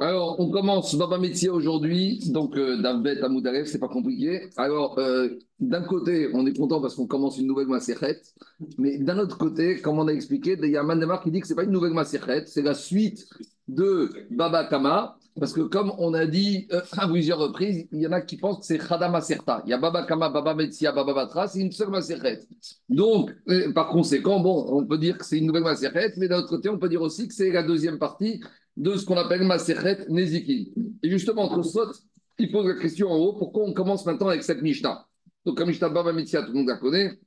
[0.00, 4.48] Alors, on commence Baba Metzia aujourd'hui, donc euh, d'Avbet à c'est pas compliqué.
[4.56, 5.28] Alors, euh,
[5.60, 8.20] d'un côté, on est content parce qu'on commence une nouvelle Maserhet,
[8.78, 11.46] mais d'un autre côté, comme on a expliqué, il y a Mandemar qui dit que
[11.46, 13.28] c'est pas une nouvelle Maserhet, c'est la suite
[13.66, 18.06] de Baba Kama, parce que comme on a dit euh, à plusieurs reprises, il y
[18.06, 19.62] en a qui pensent que c'est Khadam Maserta.
[19.66, 22.40] Il y a Baba Kama, Baba c'est une seule Maserhet.
[22.88, 26.38] Donc, euh, par conséquent, bon, on peut dire que c'est une nouvelle Maserhet, mais d'un
[26.38, 28.40] autre côté, on peut dire aussi que c'est la deuxième partie
[28.76, 30.70] de ce qu'on appelle Masechet Nezikin.
[31.02, 31.92] Et justement, entre Sot,
[32.38, 35.06] il pose la question en haut pourquoi on commence maintenant avec cette Mishnah?
[35.44, 37.18] Donc, la Mishnah Baba tout le monde la connaît.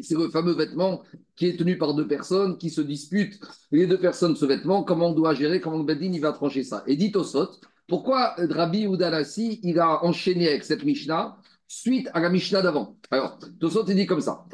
[0.00, 1.02] C'est le fameux vêtement
[1.36, 3.40] qui est tenu par deux personnes qui se disputent,
[3.70, 6.64] les deux personnes, ce vêtement, comment on doit gérer, comment le Bedin il va trancher
[6.64, 6.82] ça.
[6.86, 11.36] Et dit au Sot, pourquoi Rabbi Udanassi, il a enchaîné avec cette Mishnah
[11.68, 12.96] suite à la Mishnah d'avant?
[13.10, 14.44] Alors, Tosot il dit comme ça.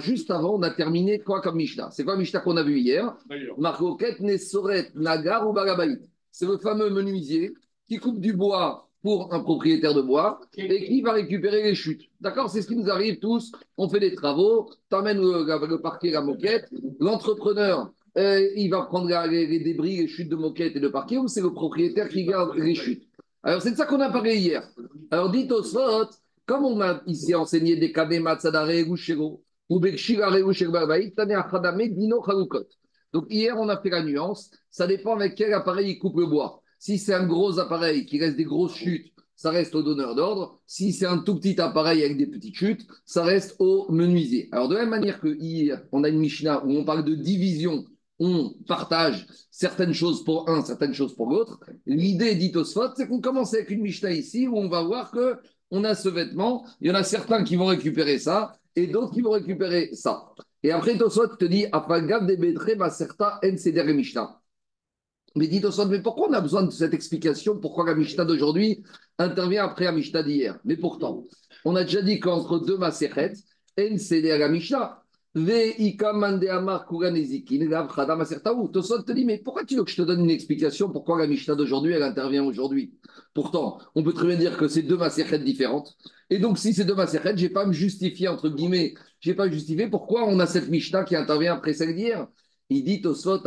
[0.00, 1.90] Juste avant, on a terminé quoi comme Mishnah?
[1.90, 3.16] C'est quoi la Mishnah qu'on a vu hier?
[3.58, 6.00] Marcoquet, Nesoret, Nagar ou Bagabaït.
[6.32, 7.54] C'est le fameux menuisier
[7.86, 12.02] qui coupe du bois pour un propriétaire de bois et qui va récupérer les chutes.
[12.20, 13.52] D'accord C'est ce qui nous arrive tous.
[13.76, 16.68] On fait des travaux, tu amènes le, le, parquet, la moquette,
[16.98, 17.92] l'entrepreneur.
[18.16, 21.28] Euh, il va prendre les, les, débris, les chutes de moquette et de parquet, ou
[21.28, 23.08] c'est le propriétaire qui garde les chutes?
[23.44, 24.68] Alors, c'est de ça qu'on a parlé hier.
[25.10, 26.08] Alors, dites au Sot,
[26.44, 30.42] comme on a ici enseigné des kademat sadare gushero, ou bekshirare
[31.90, 32.66] dino chalukot.
[33.12, 34.50] Donc, hier, on a fait la nuance.
[34.70, 36.62] Ça dépend avec quel appareil il coupe le bois.
[36.78, 40.60] Si c'est un gros appareil qui reste des grosses chutes, ça reste au donneur d'ordre.
[40.66, 44.48] Si c'est un tout petit appareil avec des petites chutes, ça reste au menuisier.
[44.52, 47.14] Alors, de la même manière que hier, on a une Mishnah où on parle de
[47.14, 47.84] division
[48.18, 51.60] on partage certaines choses pour un, certaines choses pour l'autre.
[51.86, 55.36] L'idée d'Itosphot, c'est qu'on commence avec une Mishnah ici où on va voir que
[55.70, 59.12] on a ce vêtement, il y en a certains qui vont récupérer ça et d'autres
[59.12, 60.32] qui vont récupérer ça.
[60.62, 64.40] Et après, Tosfot te dit, Apagav de Bedre, Maserta, En Mishnah.
[65.36, 68.82] Mais dit mais pourquoi on a besoin de cette explication Pourquoi la Mishnah d'aujourd'hui
[69.18, 70.58] intervient après la Mishnah d'hier?
[70.64, 71.24] Mais pourtant,
[71.64, 73.34] on a déjà dit qu'entre deux Maseret,
[73.78, 73.82] En
[74.38, 75.02] la Mishnah,
[78.72, 81.26] Tosot te dit, mais pourquoi tu veux que je te donne une explication pourquoi la
[81.26, 82.94] Mishnah d'aujourd'hui, elle intervient aujourd'hui?
[83.34, 85.96] Pourtant, on peut très bien dire que c'est deux maserhettes différentes.
[86.30, 89.30] Et donc, si c'est deux maserhettes, je n'ai pas à me justifier, entre guillemets, je
[89.30, 92.26] n'ai pas à justifier pourquoi on a cette Mishnah qui intervient après celle d'hier.
[92.70, 93.40] Il dit Tosot,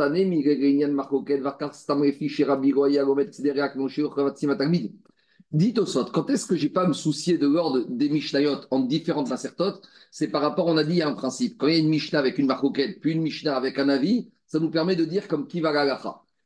[5.52, 8.62] Dites au sot, quand est-ce que j'ai pas à me soucier de l'ordre des Mishnayot
[8.70, 11.58] en différentes macertotes C'est par rapport, on a dit, il a un principe.
[11.58, 14.30] Quand il y a une Mishnah avec une marcoquette, puis une Mishnah avec un avis,
[14.46, 16.00] ça nous permet de dire comme qui va la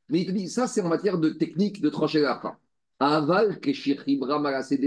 [0.08, 2.58] Mais il te dit, ça c'est en matière de technique de trancher la
[2.98, 3.60] Aval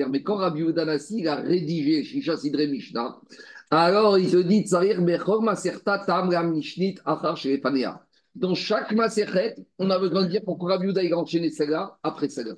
[0.09, 3.21] Mais quand Rabbi Udanasi a rédigé Shisha Sidre Mishnah,
[3.71, 6.29] alors il te dit, Tsarir Bechor Maserta Tam
[7.05, 11.99] Achar Dans chaque maserhet, on a besoin de dire pourquoi Rabbi Uda a enchaîné celle-là
[12.01, 12.55] après celle-là.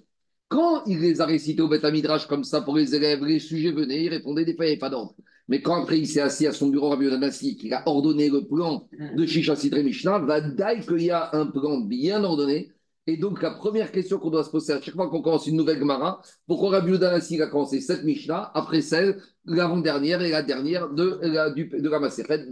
[0.47, 3.72] Quand il les a récités au Beth Midrash comme ça pour les élèves, les sujets
[3.72, 5.16] venaient, ils répondaient des il n'y avait pas d'ordre.
[5.47, 8.45] Mais quand après il s'est assis à son bureau, Rabbi Yodanassi, qu'il a ordonné le
[8.47, 12.72] plan de Shisha Sidre Mishnah, va dire qu'il y a un plan bien ordonné.
[13.11, 15.57] Et donc, la première question qu'on doit se poser à chaque fois qu'on commence une
[15.57, 20.89] nouvelle Gemara, pourquoi Rabbi Yodanassi a commencé cette Mishnah après celle, l'avant-dernière et la dernière
[20.89, 21.99] de la, du, de la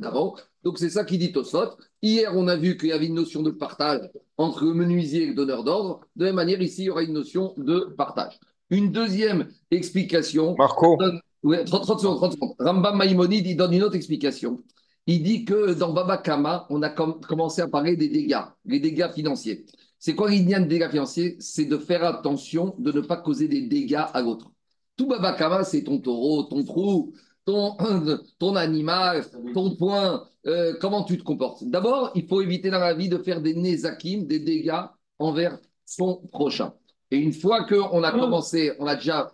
[0.02, 1.78] d'avant Donc, c'est ça qui dit Tosot.
[2.02, 4.02] Hier, on a vu qu'il y avait une notion de partage
[4.38, 6.02] entre le menuisier et le donneur d'ordre.
[6.18, 8.38] De la même manière, ici, il y aura une notion de partage.
[8.70, 10.56] Une deuxième explication.
[10.58, 10.98] Marco.
[11.42, 12.56] 30, secondes, 30 secondes.
[12.60, 14.62] Rambam Maïmonide, il donne une autre explication.
[15.08, 19.10] Il dit que dans Baba Kama, on a commencé à parler des dégâts, les dégâts
[19.12, 19.66] financiers.
[20.00, 21.36] C'est quoi l'idée de dégâts financiers?
[21.40, 24.52] C'est de faire attention de ne pas causer des dégâts à l'autre.
[24.96, 27.14] Tout Baba Kama, c'est ton taureau, ton trou,
[27.46, 27.76] ton,
[28.40, 31.64] ton animal, ton point, euh, comment tu te comportes?
[31.66, 34.84] D'abord, il faut éviter dans la vie de faire des nézakim, des dégâts
[35.20, 36.74] envers son prochain.
[37.12, 39.34] Et une fois qu'on a commencé, on a déjà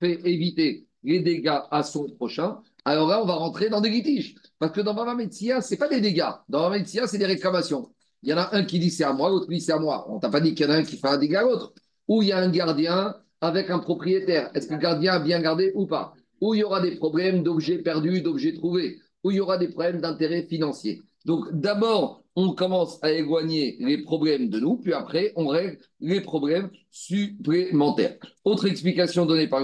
[0.00, 4.36] fait éviter les dégâts à son prochain, alors là, on va rentrer dans des litiges.
[4.58, 6.30] Parce que dans Baba Metzia, ce n'est pas des dégâts.
[6.48, 7.90] Dans Baba Metzia, c'est des réclamations.
[8.26, 10.04] Il y en a un qui dit c'est à moi, l'autre dit c'est à moi.
[10.10, 11.72] On t'a pas dit qu'il y en a un qui fait un dégât à l'autre.
[12.08, 14.50] Ou il y a un gardien avec un propriétaire.
[14.52, 16.12] Est-ce que le gardien a bien gardé ou pas?
[16.40, 18.98] Ou il y aura des problèmes d'objets perdus, d'objets trouvés?
[19.22, 21.02] Où il y aura des problèmes d'intérêt financier.
[21.24, 26.20] Donc d'abord, on commence à éloigner les problèmes de nous, puis après, on règle les
[26.20, 28.16] problèmes supplémentaires.
[28.44, 29.62] Autre explication donnée par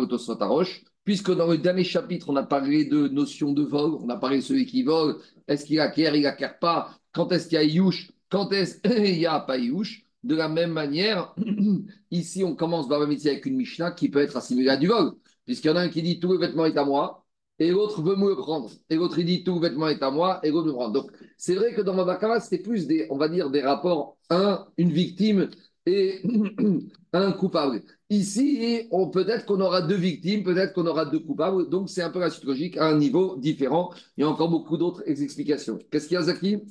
[0.48, 4.16] Roche, puisque dans le dernier chapitre, on a parlé de notion de vol, on a
[4.16, 5.16] parlé de celui qui vole,
[5.48, 9.18] est-ce qu'il acquiert, il acquiert pas, quand est-ce qu'il y a Youch, quand est-ce qu'il
[9.18, 10.04] n'y a pas Youch.
[10.24, 11.34] De la même manière,
[12.12, 15.14] ici, on commence par avec une Mishnah qui peut être assimilée à du vol,
[15.44, 17.26] puisqu'il y en a un qui dit tout le vêtement est à moi,
[17.58, 18.70] et l'autre veut me le prendre.
[18.88, 20.90] Et l'autre, il dit tout vêtement est à moi, et l'autre me prend.
[20.90, 24.64] Donc, c'est vrai que dans Mabakara, c'était plus des, on va dire, des rapports, un,
[24.76, 25.48] une victime
[25.86, 26.22] et
[27.12, 27.82] un coupable.
[28.08, 31.68] Ici, peut-être qu'on aura deux victimes, peut-être qu'on aura deux coupables.
[31.68, 33.92] Donc, c'est un peu la suite logique à un niveau différent.
[34.16, 35.80] Il y a encore beaucoup d'autres explications.
[35.90, 36.62] Qu'est-ce qu'il y a, Zaki?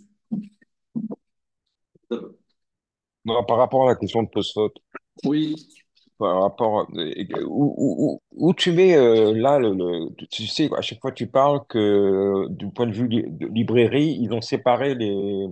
[3.47, 4.75] Par rapport à la question de post-faute,
[5.25, 5.55] Oui.
[6.17, 6.87] par rapport
[7.47, 12.47] où, où, tu mets euh, là le, tu sais à chaque fois tu parles que
[12.49, 15.47] du point de vue de librairie ils ont séparé les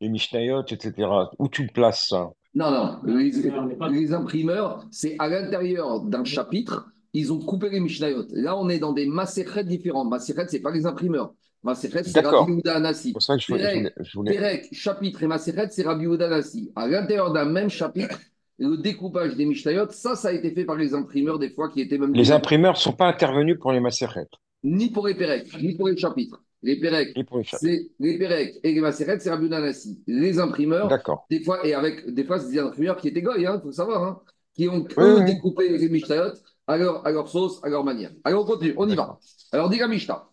[0.00, 0.92] les Mishnayot etc
[1.38, 2.30] où tu places ça?
[2.54, 3.00] Non, non.
[3.04, 8.26] Les, imprimeurs, c'est à l'intérieur d'un chapitre, ils ont coupé les Mishnayot.
[8.30, 10.04] Là, on est dans des macérets différents.
[10.04, 11.34] Macérets, ce n'est pas les imprimeurs.
[11.64, 13.08] Maceret, c'est Rabbi Yehuda Anassi.
[13.08, 13.92] C'est pour ça que je voulais.
[13.98, 16.70] Je voulais, chapitre et Maceret, c'est Rabbi Yehuda Anassi.
[16.76, 18.20] À l'intérieur d'un même chapitre,
[18.58, 21.80] le découpage des Mishnayot, ça, ça a été fait par les imprimeurs des fois qui
[21.80, 22.12] étaient même.
[22.12, 24.28] Les imprimeurs ne sont pas intervenus pour les Maceret.
[24.62, 26.42] Ni pour les Pérec, ni pour les chapitres.
[26.62, 27.14] Les Pérec,
[27.58, 30.02] c'est les Pérec et les Maceret, c'est Rabbi Yehuda Anassi.
[30.06, 30.90] Les imprimeurs,
[31.30, 33.72] des fois, et avec des fois, c'est des imprimeurs qui étaient goy, il hein, faut
[33.72, 34.20] savoir, hein,
[34.54, 36.32] qui ont eux, découpé les Mishnayot
[36.66, 38.10] à leur, sauce, à leur manière.
[38.24, 39.18] Alors on continue, on y va.
[39.52, 40.30] Alors dit la Mishnah,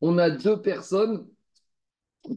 [0.00, 1.26] on a deux personnes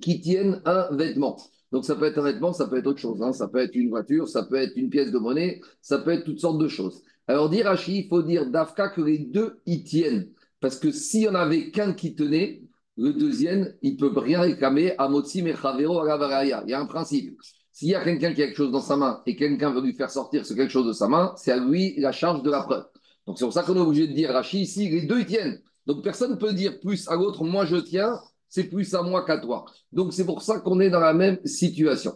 [0.02, 1.38] qui tiennent un vêtement.
[1.72, 3.22] Donc ça peut être un vêtement, ça peut être autre chose.
[3.22, 3.34] Hein.
[3.34, 6.26] Ça peut être une voiture, ça peut être une pièce de monnaie, ça peut être
[6.26, 7.04] toutes sortes de choses.
[7.28, 10.30] Alors dire Rashi, il faut dire d'Afka que les deux y tiennent.
[10.60, 12.64] Parce que s'il n'y en avait qu'un qui tenait,
[12.98, 17.38] le deuxième, il ne peut rien réclamer à Motsi Mechavero Il y a un principe.
[17.76, 19.92] S'il y a quelqu'un qui a quelque chose dans sa main et quelqu'un veut lui
[19.92, 22.62] faire sortir ce quelque chose de sa main, c'est à lui la charge de la
[22.62, 22.86] preuve.
[23.28, 25.60] Donc c'est pour ça qu'on est obligé de dire, Rachid, ici, les deux y tiennent.
[25.86, 28.18] Donc personne ne peut dire plus à l'autre, moi je tiens,
[28.48, 29.66] c'est plus à moi qu'à toi.
[29.92, 32.14] Donc c'est pour ça qu'on est dans la même situation.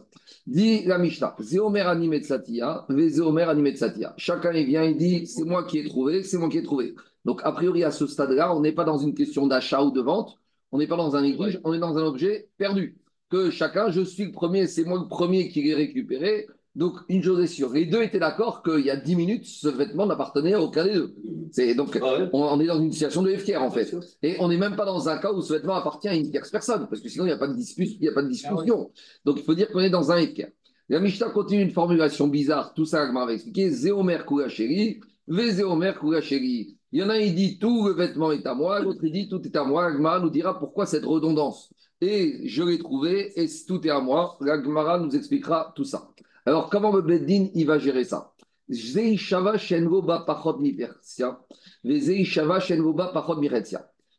[0.48, 4.14] Dit la Mishnah, Zéomer animetsatia, Zéomer animetsatia.
[4.16, 6.96] Chacun il vient, il dit, c'est moi qui ai trouvé, c'est moi qui ai trouvé.
[7.26, 10.00] Donc a priori à ce stade-là, on n'est pas dans une question d'achat ou de
[10.00, 10.40] vente,
[10.72, 12.96] on n'est pas dans un litige, on est dans un objet perdu
[13.30, 16.48] que chacun, je suis le premier, c'est moi le premier qui l'ai récupéré.
[16.76, 19.68] Donc, une chose est sûre, les deux étaient d'accord qu'il y a dix minutes, ce
[19.68, 21.16] vêtement n'appartenait à aucun des deux.
[21.52, 23.94] C'est, donc, ah on, est dans une situation de FKR, en fait.
[24.22, 26.52] Et on n'est même pas dans un cas où ce vêtement appartient à une tierce
[26.52, 28.30] personne, parce que sinon, il n'y a pas de, dispute, il y a pas de
[28.30, 28.92] discussion.
[29.26, 30.48] Donc, il faut dire qu'on est dans un FKR.
[30.90, 33.70] La Mishnah continue une formulation bizarre, tout ça, va expliquer.
[33.72, 36.78] Zéomer Koulacheri, Vézéomer Koulacheri.
[36.92, 39.12] Il y en a un, il dit tout le vêtement est à moi, l'autre, il
[39.12, 39.86] dit tout est à moi.
[39.86, 44.38] Agma nous dira pourquoi cette redondance et je l'ai trouvé, et tout est à moi.
[44.42, 46.10] La Gemara nous expliquera tout ça.
[46.46, 48.34] Alors, comment le Beddin, va gérer ça?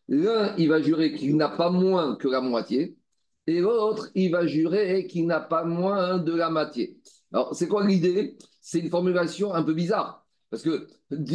[0.08, 2.96] L'un, il va jurer qu'il n'a pas moins que la moitié,
[3.46, 6.98] et l'autre, il va jurer qu'il n'a pas moins de la moitié.
[7.32, 8.36] Alors, c'est quoi l'idée?
[8.60, 10.19] C'est une formulation un peu bizarre.
[10.50, 10.88] Parce que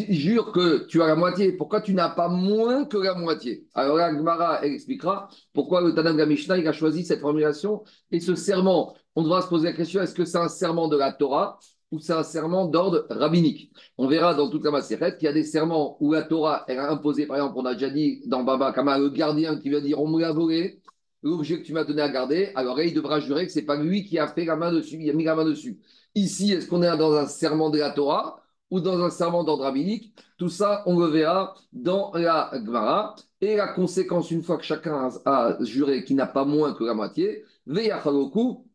[0.09, 3.65] jure que tu as la moitié, pourquoi tu n'as pas moins que la moitié?
[3.73, 8.35] Alors là, Gmara, elle expliquera pourquoi le Tanam Mishnah a choisi cette formulation et ce
[8.35, 8.94] serment.
[9.15, 11.59] On devra se poser la question est-ce que c'est un serment de la Torah
[11.91, 13.71] ou c'est un serment d'ordre rabbinique?
[13.97, 16.79] On verra dans toute la Maseret qu'il y a des serments où la Torah elle
[16.79, 19.79] a imposé, par exemple, on a déjà dit dans Baba Kama, le gardien qui va
[19.79, 20.81] dire on me l'a volé,
[21.23, 23.77] l'objet que tu m'as donné à garder, alors il devra jurer que ce n'est pas
[23.77, 25.79] lui qui a fait la main dessus, il a mis la main dessus.
[26.15, 28.44] Ici, est-ce qu'on est dans un serment de la Torah
[28.75, 30.13] ou dans un serment d'ordre rabbinique.
[30.38, 33.16] Tout ça, on le verra dans la Gemara.
[33.39, 36.94] Et la conséquence, une fois que chacun a, juré qu'il n'a pas moins que la
[36.94, 38.66] moitié, Veyachaloku,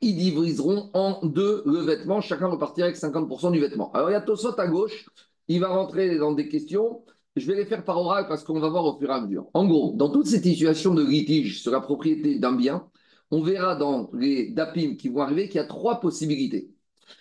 [0.00, 2.20] ils diviseront en deux le vêtement.
[2.22, 3.92] Chacun repartira avec 50% du vêtement.
[3.92, 5.06] Alors, il y a Tosot à gauche.
[5.48, 7.04] Il va rentrer dans des questions.
[7.36, 9.48] Je vais les faire par oral parce qu'on va voir au fur et à mesure.
[9.52, 12.88] En gros, dans toute cette situation de litige sur la propriété d'un bien,
[13.30, 16.70] on verra dans les DAPIM qui vont arriver qu'il y a trois possibilités.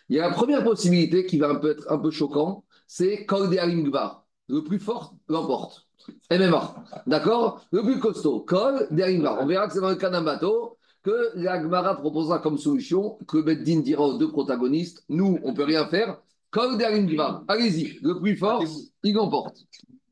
[0.09, 3.25] Il y a la première possibilité qui va un peu être un peu choquant, c'est
[3.25, 4.25] Gvar.
[4.47, 5.87] Le plus fort l'emporte.
[6.31, 6.85] MMA.
[7.05, 7.61] D'accord?
[7.71, 8.41] Le plus costaud.
[8.41, 9.39] Kol Gvar.
[9.41, 13.37] On verra que c'est dans le cas d'un bateau que l'Agmara proposera comme solution, que
[13.37, 16.19] Beddin dira aux deux protagonistes nous, on ne peut rien faire.
[16.51, 17.43] Kol Gvar.
[17.47, 17.99] Allez-y.
[18.01, 18.63] Le plus fort,
[19.03, 19.57] il l'emporte.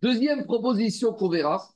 [0.02, 1.68] Deuxième proposition qu'on verra,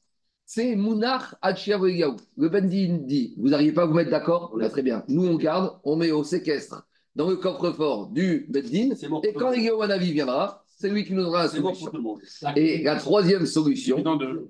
[0.46, 2.17] c'est Mounach Hachiavoyaou.
[2.38, 4.55] Le Beddin dit vous n'arrivez pas à vous mettre d'accord?
[4.70, 5.03] Très bien.
[5.08, 8.89] Nous, on garde, on met au séquestre dans le coffre-fort du Beddin.
[9.24, 11.91] Et quand Wanavi viendra, c'est lui qui nous donnera la solution.
[12.56, 13.98] Et la troisième solution,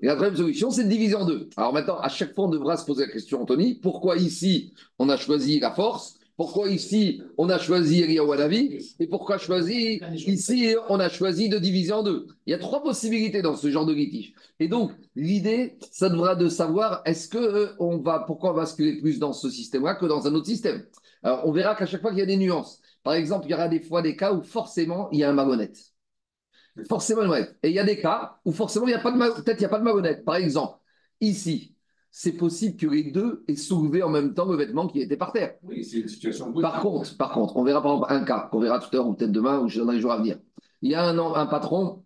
[0.01, 1.50] la troisième solution, c'est de diviser en deux.
[1.58, 5.10] Alors maintenant, à chaque fois, on devra se poser la question, Anthony, pourquoi ici on
[5.10, 6.18] a choisi la force?
[6.38, 11.91] Pourquoi ici on a choisi Wanavi et pourquoi choisi ici on a choisi de diviser
[11.91, 12.25] en deux?
[12.48, 14.34] Il y a trois possibilités dans ce genre de litige.
[14.60, 18.62] Et donc l'idée, ça devra de savoir est-ce que euh, on va pourquoi on va
[18.62, 20.84] basculer plus dans ce système-là que dans un autre système?
[21.24, 22.82] Alors, on verra qu'à chaque fois qu'il y a des nuances.
[23.04, 25.34] Par exemple, il y aura des fois des cas où forcément il y a un
[25.34, 25.78] malhonnête.
[26.88, 27.58] Forcément marionnette.
[27.63, 29.62] Et il y a des cas où forcément, il y a pas de peut-être il
[29.62, 30.24] n'y a pas de marionnette.
[30.24, 30.78] Par exemple,
[31.20, 31.75] ici,
[32.12, 35.32] c'est possible que les deux aient soulevé en même temps le vêtement qui était par
[35.32, 35.56] terre.
[35.63, 36.51] Oui, c'est une situation.
[36.54, 39.08] Par contre, par contre, on verra par exemple un cas qu'on verra tout à l'heure
[39.08, 40.40] ou peut-être demain ou dans les jours à venir.
[40.82, 42.04] Il y a un, un patron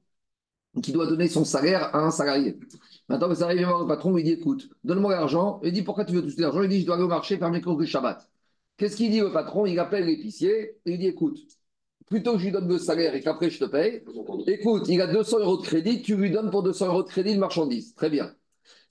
[0.84, 2.60] qui doit donner son salaire à un salarié.
[3.08, 5.60] Maintenant, le salarié vient voir le patron, il dit écoute, donne-moi l'argent.
[5.64, 6.62] Il dit pourquoi tu veux tout l'argent?
[6.64, 8.30] Il dit je dois aller au marché faire mes courses de Shabbat.
[8.78, 9.66] Qu'est-ce qu'il dit au patron?
[9.66, 11.40] Il appelle l'épicier il dit écoute,
[12.08, 14.04] plutôt que je lui donne le salaire et qu'après je te paye,
[14.48, 17.34] écoute, il a 200 euros de crédit, tu lui donnes pour 200 euros de crédit
[17.34, 17.96] de marchandise.
[17.96, 18.34] Très bien.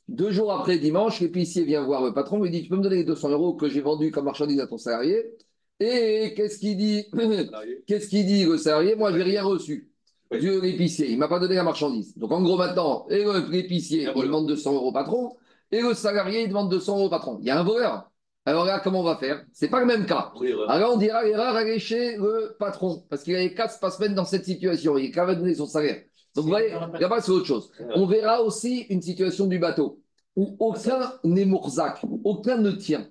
[0.08, 2.96] Deux jours après dimanche, l'épicier vient voir le patron, il dit Tu peux me donner
[2.96, 5.34] les 200 euros que j'ai vendus comme marchandise à ton salarié?
[5.80, 7.06] Et qu'est-ce qu'il dit?
[7.86, 8.96] Qu'est-ce qu'il dit le salarié?
[8.96, 9.90] Moi, je n'ai rien reçu.
[10.30, 12.16] Dieu, l'épicier, il ne m'a pas donné la marchandise.
[12.16, 15.36] Donc en gros, maintenant, l'épicier, il demande 200 euros au patron,
[15.70, 17.38] et le salarié, il demande 200 euros au patron.
[17.40, 18.10] Il y a un voleur.
[18.46, 20.32] Alors là, comment on va faire C'est pas le même cas.
[20.68, 24.14] Alors on dira l'erreur, elle est chez le patron, parce qu'il avait 4 pas semaines
[24.14, 24.98] dans cette situation.
[24.98, 26.02] Il de donner son salaire.
[26.34, 27.70] Donc, vous voyez, là-bas, c'est autre chose.
[27.94, 30.00] On verra aussi une situation du bateau
[30.36, 33.06] où aucun n'est Mourzak, aucun ne tient.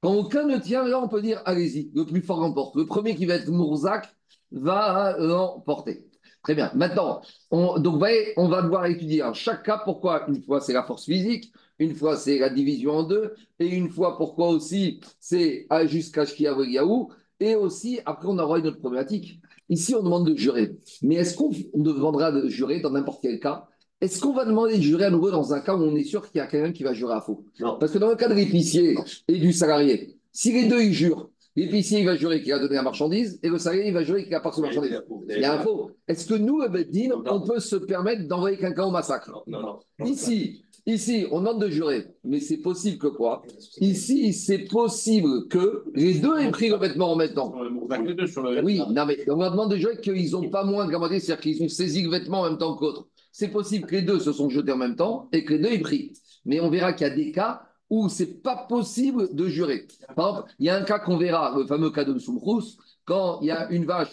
[0.00, 2.74] Quand aucun ne tient, là, on peut dire allez-y, le plus fort remporte.
[2.76, 4.08] Le premier qui va être Mourzak
[4.50, 6.08] va l'emporter.
[6.42, 6.72] Très bien.
[6.74, 7.20] Maintenant,
[7.50, 10.72] on, donc, vous voyez, on va devoir étudier en chaque cas pourquoi une fois c'est
[10.72, 15.00] la force physique, une fois c'est la division en deux, et une fois pourquoi aussi
[15.20, 17.06] c'est jusqu'à Shkiyahu,
[17.38, 19.40] et aussi après on aura une autre problématique.
[19.68, 20.76] Ici, on demande de jurer.
[21.02, 23.68] Mais est-ce qu'on demandera de jurer dans n'importe quel cas?
[24.00, 26.28] Est-ce qu'on va demander de jurer à nouveau dans un cas où on est sûr
[26.28, 27.44] qu'il y a quelqu'un qui va jurer à faux?
[27.60, 27.78] Non.
[27.78, 28.96] Parce que dans le cas de l'épicier
[29.28, 32.74] et du salarié, si les deux ils jurent, l'épicier il va jurer qu'il a donné
[32.74, 35.02] la marchandise et le salarié il va jurer qu'il a pas son marchandise.
[35.28, 35.90] Il y a un faux.
[36.08, 39.42] Est-ce que nous, Beddin, on peut se permettre d'envoyer quelqu'un au massacre?
[39.46, 39.78] Non, non.
[40.04, 43.42] Ici, Ici, on demande de jurer, mais c'est possible que quoi?
[43.80, 47.54] Ici, c'est possible que les deux aient pris le vêtement en même temps.
[47.56, 51.68] Oui, non, mais on demande de jurer qu'ils n'ont pas moins gamardé, c'est-à-dire qu'ils ont
[51.68, 53.06] saisi le vêtement en même temps que l'autre.
[53.30, 55.68] C'est possible que les deux se sont jetés en même temps et que les deux
[55.68, 56.14] aient pris.
[56.44, 59.86] Mais on verra qu'il y a des cas où c'est pas possible de jurer.
[60.16, 63.40] Par exemple, il y a un cas qu'on verra, le fameux cas de Soumrous, quand
[63.42, 64.08] il y a une vache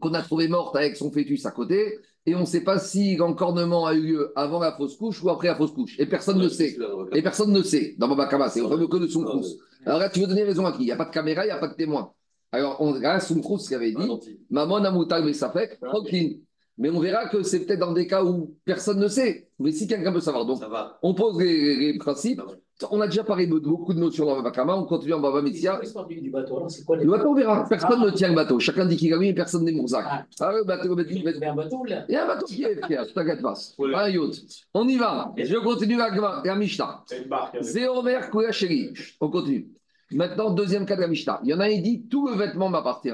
[0.00, 3.14] qu'on a trouvée morte avec son fœtus à côté, et on ne sait pas si
[3.14, 6.00] l'encornement a eu lieu avant la fausse couche ou après la fausse couche.
[6.00, 6.76] Et personne ne sait.
[7.12, 7.94] Et personne ne sait.
[7.96, 9.46] Dans Babakama, c'est le fameux cas de Soumrous.
[9.86, 10.82] Alors là, tu veux donner raison à qui?
[10.82, 12.12] Il n'y a pas de caméra, il n'y a pas de témoin.
[12.50, 14.10] Alors, on regarde Soumrous qui avait dit
[14.50, 14.82] Maman
[15.32, 16.40] ça fait, tranquille.
[16.78, 19.48] Mais on verra que c'est peut-être dans des cas où personne ne sait.
[19.58, 20.46] Mais si quelqu'un peut savoir.
[20.46, 20.98] Donc, Ça va.
[21.02, 22.40] on pose les, les principes.
[22.92, 24.76] On a déjà parlé de beaucoup de notions dans Babakama.
[24.76, 27.66] On continue en Baba bateau, Le bateau, on verra.
[27.68, 28.60] Personne ne tient le bateau.
[28.60, 30.04] Chacun dit qu'il a mis et personne n'est Mourzac.
[30.08, 30.24] Ah.
[30.38, 31.40] Ah, le bateau, le bateau, le Il bateau.
[31.40, 33.54] y a un bateau là Il y a un bateau qui est fier, t'inquiète pas.
[33.94, 34.34] Un yacht.
[34.74, 35.32] On y va.
[35.36, 37.02] Je continue la, la Mishnah.
[37.06, 37.56] C'est une barque.
[37.56, 38.94] avec- Zéomer Koulacheri.
[39.20, 39.66] On continue.
[40.12, 41.40] Maintenant, deuxième cas de la Mishnah.
[41.42, 43.10] Il y en a, il dit tout le vêtement m'appartient.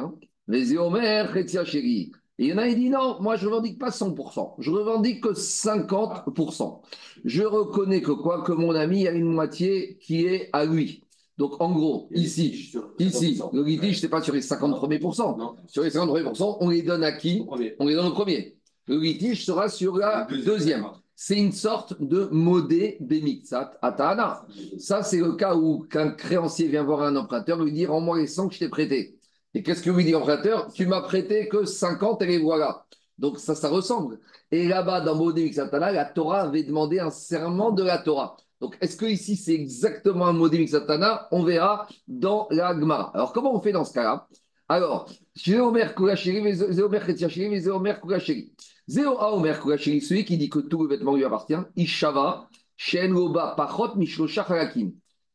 [0.47, 1.25] Les Zéomer
[1.65, 2.13] Chéri.
[2.39, 4.55] Et il y en a, il dit non, moi je revendique pas 100%.
[4.59, 6.81] Je revendique que 50%.
[7.25, 8.43] Je reconnais que quoi?
[8.43, 11.05] Que mon ami a une moitié qui est à lui.
[11.39, 15.57] Donc en gros, ici, ici, le litige, c'est pas sur les 50 premiers pourcents.
[15.67, 17.45] Sur les 50 premiers pourcents, on les donne à qui?
[17.49, 18.57] Au on est dans le premier.
[18.87, 20.87] Le litige sera sur la deuxième.
[21.17, 24.45] C'est une sorte de modé bemixat atana.
[24.79, 28.27] Ça, c'est le cas où qu'un créancier vient voir un emprunteur, lui dire Rends-moi les
[28.27, 29.17] 100 que je t'ai prêté.
[29.55, 32.85] Et qu'est-ce que lui dit l'emprunteur Tu m'as prêté que 50 et les voilà.
[33.19, 34.19] Donc ça, ça ressemble.
[34.51, 38.37] Et là-bas, dans modé bemixat atana, la Torah avait demandé un serment de la Torah.
[38.61, 43.13] Donc, est-ce que ici c'est exactement un modé bemixat atana On verra dans la Gemara.
[43.15, 44.27] Alors, comment on fait dans ce cas-là?
[44.69, 48.53] Alors, Zéomer Koulacheri, Zéomer Chetiacheri, Zéomer Koulacheri.
[48.89, 53.55] Zéo Aomer Koulacheri, celui qui dit que tout le vêtement lui appartient, Ishava, Shen Loba,
[53.57, 54.47] Pachot, Mishlosha.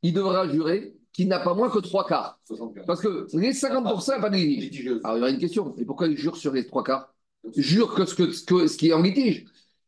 [0.02, 2.40] Il devra jurer n'a pas moins que trois quarts.
[2.46, 2.86] 64.
[2.86, 4.64] Parce que les 50%, il n'y a pas de litige.
[4.66, 5.02] Litigieuse.
[5.04, 5.76] Alors, il y aura une question.
[5.78, 7.14] Et pourquoi il jure sur les trois quarts?
[7.56, 9.46] Jure que ce, que, ce que- ce qui est en litige.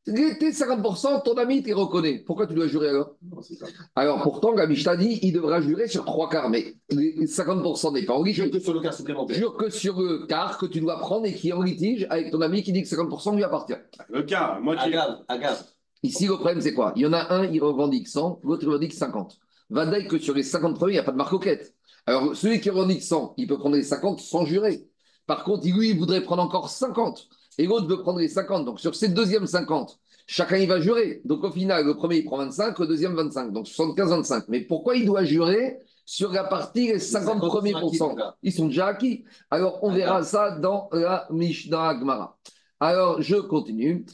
[0.08, 2.24] Les- Tes 50%, ton ami t'y reconnaît.
[2.26, 3.16] Pourquoi tu dois jurer alors?
[3.22, 3.66] Non, ça.
[3.96, 6.50] Alors, pourtant, la Mishnah dit il devra jurer sur trois quarts.
[6.50, 8.44] Mais les 50% n'est pas en litige.
[8.46, 9.38] Jure que sur le cas supplémentaire.
[9.38, 12.32] Jure que sur le quart que tu dois prendre et qui est en litige avec
[12.32, 13.76] ton ami qui dit que 50% lui appartient.
[14.10, 14.88] Le cas, moitié.
[14.88, 15.64] Agave, agave.
[16.04, 16.94] Ici, le problème, c'est quoi?
[16.96, 19.38] Il y en a un, il revendique 100, l'autre, il revendique 50.
[19.72, 21.74] Va dire que sur les 50 premiers, il n'y a pas de marque coquette.
[22.06, 24.86] Alors, celui qui revendique 100, il peut prendre les 50 sans jurer.
[25.28, 27.28] Par contre, lui, il voudrait prendre encore 50.
[27.58, 28.66] Et l'autre veut prendre les 50.
[28.66, 29.98] Donc, sur ces deuxièmes 50,
[30.28, 31.22] chacun, il va jurer.
[31.26, 33.54] Donc, au final, le premier, il prend 25, le deuxième, 25.
[33.54, 34.46] Donc, 75-25.
[34.50, 38.88] Mais pourquoi il doit jurer sur la partie, les 50 premiers pourcents Ils sont déjà
[38.88, 39.24] acquis.
[39.50, 42.38] Alors, on verra ça dans la Mishnah Gemara.
[42.82, 44.06] Alors, je continue.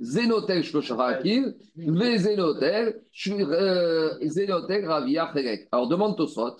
[0.00, 5.68] Zénotel, Shkosharakil, Ve Zénotel, euh, Zénotel, Ravia, Chelek.
[5.72, 6.56] Alors, demande Tosot.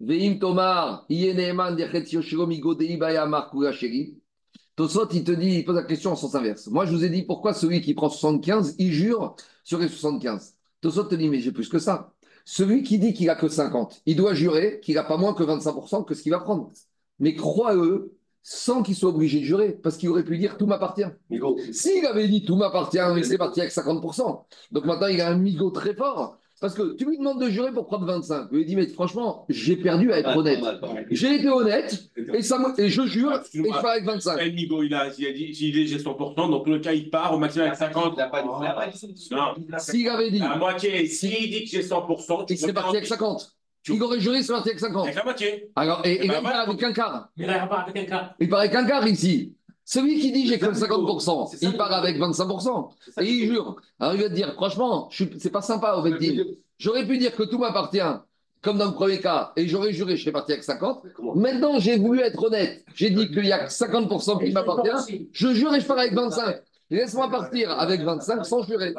[0.00, 4.18] Veim Tomar, Yeneman, Dechetio, Shiromi, Godei, Bayamar, Kugasheri.
[4.76, 6.66] Tosot, il te dit, il pose la question en sens inverse.
[6.66, 10.54] Moi, je vous ai dit pourquoi celui qui prend 75, il jure sur les 75.
[10.80, 12.12] Tosot te dit, mais j'ai plus que ça.
[12.44, 15.42] Celui qui dit qu'il a que 50, il doit jurer qu'il n'a pas moins que
[15.42, 16.72] 25% que ce qu'il va prendre.
[17.18, 18.12] Mais crois-eux,
[18.46, 21.02] sans qu'il soit obligé de jurer, parce qu'il aurait pu dire tout m'appartient.
[21.72, 24.44] S'il avait dit tout m'appartient, il serait parti avec 50%.
[24.70, 26.36] Donc maintenant, il a un migo très fort.
[26.60, 28.48] Parce que tu lui demandes de jurer pour prendre 25.
[28.52, 30.60] Il lui dit, mais franchement, j'ai perdu à être honnête.
[31.10, 33.32] J'ai été honnête et, ça, me- et je jure
[33.64, 34.36] et je pars avec 25.
[34.40, 37.34] El Migo, il a, il a dit, j'ai 100%, dans tous les cas, il part
[37.34, 38.14] au maximum avec 50.
[38.14, 38.98] Il n'a pas dit-
[39.80, 41.06] S'il avait dit, à moitié.
[41.06, 43.52] S'il dit que j'ai 100%, tu il serait peux parti avec 50.
[43.84, 45.04] Tu- Il aurait juré, parti avec 50.
[45.04, 45.70] Avec la moitié.
[45.76, 47.28] Alors, et, et Ben avec un quart.
[47.36, 48.34] Il part avec un cas.
[48.40, 49.54] Il part avec un quart ici.
[49.84, 52.88] Celui qui dit j'ai que C'est ça, 50%, c'est ça, il part avec 25%.
[53.04, 53.76] C'est ça Et il jure.
[54.00, 56.42] Alors il va te dire, franchement, c'est pas sympa Beddin.
[56.78, 58.00] J'aurais pu dire que tout m'appartient,
[58.62, 61.02] comme dans le premier cas, et j'aurais juré, je serais parti avec 50.
[61.14, 62.82] Comment Maintenant, j'ai voulu être honnête.
[62.94, 65.28] J'ai dit qu'il y a que 50% qui m'appartient.
[65.32, 66.56] Je jure et je pars avec 25.
[66.88, 68.94] Laisse-moi partir avec 25 sans jurer.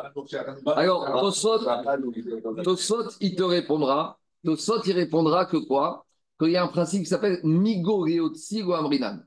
[0.75, 1.59] Alors, Tosot,
[2.63, 4.19] Tosot, il te répondra.
[4.45, 6.05] Tosot, il répondra que quoi?
[6.39, 9.19] Qu'il y a un principe qui s'appelle Migo Reotsi ou Amrinan.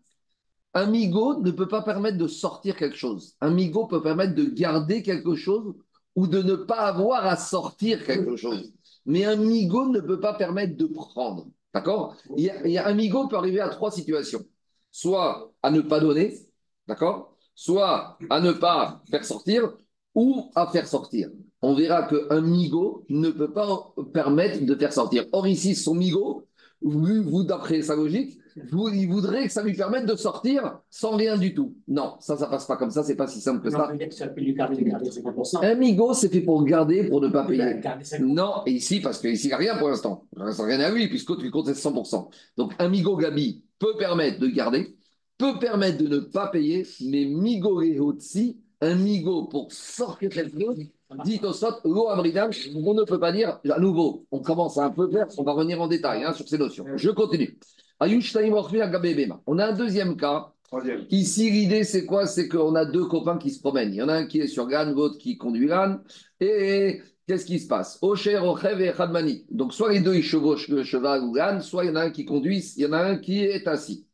[0.75, 3.35] Un migo ne peut pas permettre de sortir quelque chose.
[3.41, 5.75] Un migo peut permettre de garder quelque chose
[6.15, 8.73] ou de ne pas avoir à sortir quelque chose.
[9.07, 11.47] Mais un migo ne peut pas permettre de prendre.
[11.73, 12.17] D'accord?
[12.37, 14.45] Il, y a- il y a un migo peut arriver à trois situations.
[14.91, 16.39] Soit à ne pas donner,
[16.87, 17.37] d'accord?
[17.55, 19.73] Soit à ne pas faire sortir
[20.15, 21.31] ou à faire sortir.
[21.63, 25.25] On verra qu'un migo ne peut pas permettre de faire sortir.
[25.33, 26.47] Or ici, son migo,
[26.81, 28.39] vous, vous, d'après sa logique,
[28.71, 31.77] vous, il voudrait que ça lui permette de sortir sans rien du tout.
[31.87, 33.89] Non, ça, ça passe pas comme ça, c'est pas si simple que Non, ça.
[33.89, 35.65] peut-être que ça peut lui garder, garder 50%.
[35.65, 37.81] Un migo, c'est fait pour garder, pour ne pas payer.
[37.81, 38.21] 50%.
[38.25, 40.27] Non, et ici, parce qu'ici, il n'y a rien pour l'instant.
[40.37, 42.29] Il reste rien à lui, puisque tu comptes c'est 100%.
[42.57, 44.97] Donc, un Migo Gabi peut permettre de garder,
[45.37, 50.79] peut permettre de ne pas payer, mais Migo Rehotsi, un Migo pour sortir quelque chose,
[51.25, 54.85] dit au sot, l'eau abridable, on ne peut pas dire, à nouveau, on commence à
[54.85, 56.85] un peu faire, on va revenir en détail hein, sur ces notions.
[56.97, 57.59] Je continue.
[58.01, 60.53] On a un deuxième cas.
[60.65, 61.07] Troisième.
[61.11, 62.27] Ici, l'idée, c'est quoi?
[62.27, 63.93] C'est qu'on a deux copains qui se promènent.
[63.93, 66.03] Il y en a un qui est sur Gann, l'autre qui conduit Gann.
[66.41, 67.99] Et qu'est-ce qui se passe?
[68.03, 69.47] Ocher, Ochev et Khadmani.
[69.51, 72.03] Donc, soit les deux, ils chevauchent le cheval ou Gann, soit il y en a
[72.03, 74.07] un qui conduit, il y en a un qui est assis.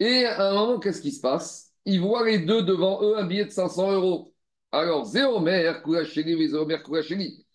[0.00, 1.67] Et à un moment, qu'est-ce qui se passe?
[1.88, 4.34] Ils voient les deux devant eux un billet de 500 euros.
[4.72, 7.46] Alors, Zéomer, Koulacheli, Zéomer, Koulacheli.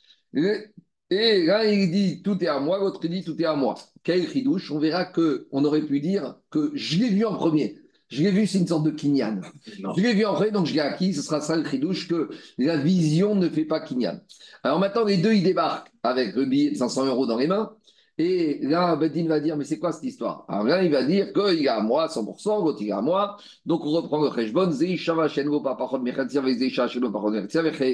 [1.12, 3.76] Et là, il dit tout est à moi, l'autre il dit tout est à moi.
[4.02, 7.78] Quel ridouche On verra que on aurait pu dire que je l'ai vu en premier.
[8.10, 9.42] Je l'ai vu, c'est une sorte de kinyan.
[9.68, 11.14] Je l'ai vu en vrai, donc je l'ai acquis.
[11.14, 14.20] Ce sera ça le ridouche que la vision ne fait pas kinyan.
[14.64, 17.76] Alors maintenant, les deux, ils débarquent avec le billet de 500 euros dans les mains.
[18.18, 20.46] Et là, Bedin va dire, mais c'est quoi cette histoire?
[20.48, 23.38] Alors là, il va dire qu'il est à moi 100%, l'autre il est à moi.
[23.66, 24.30] Donc on reprend le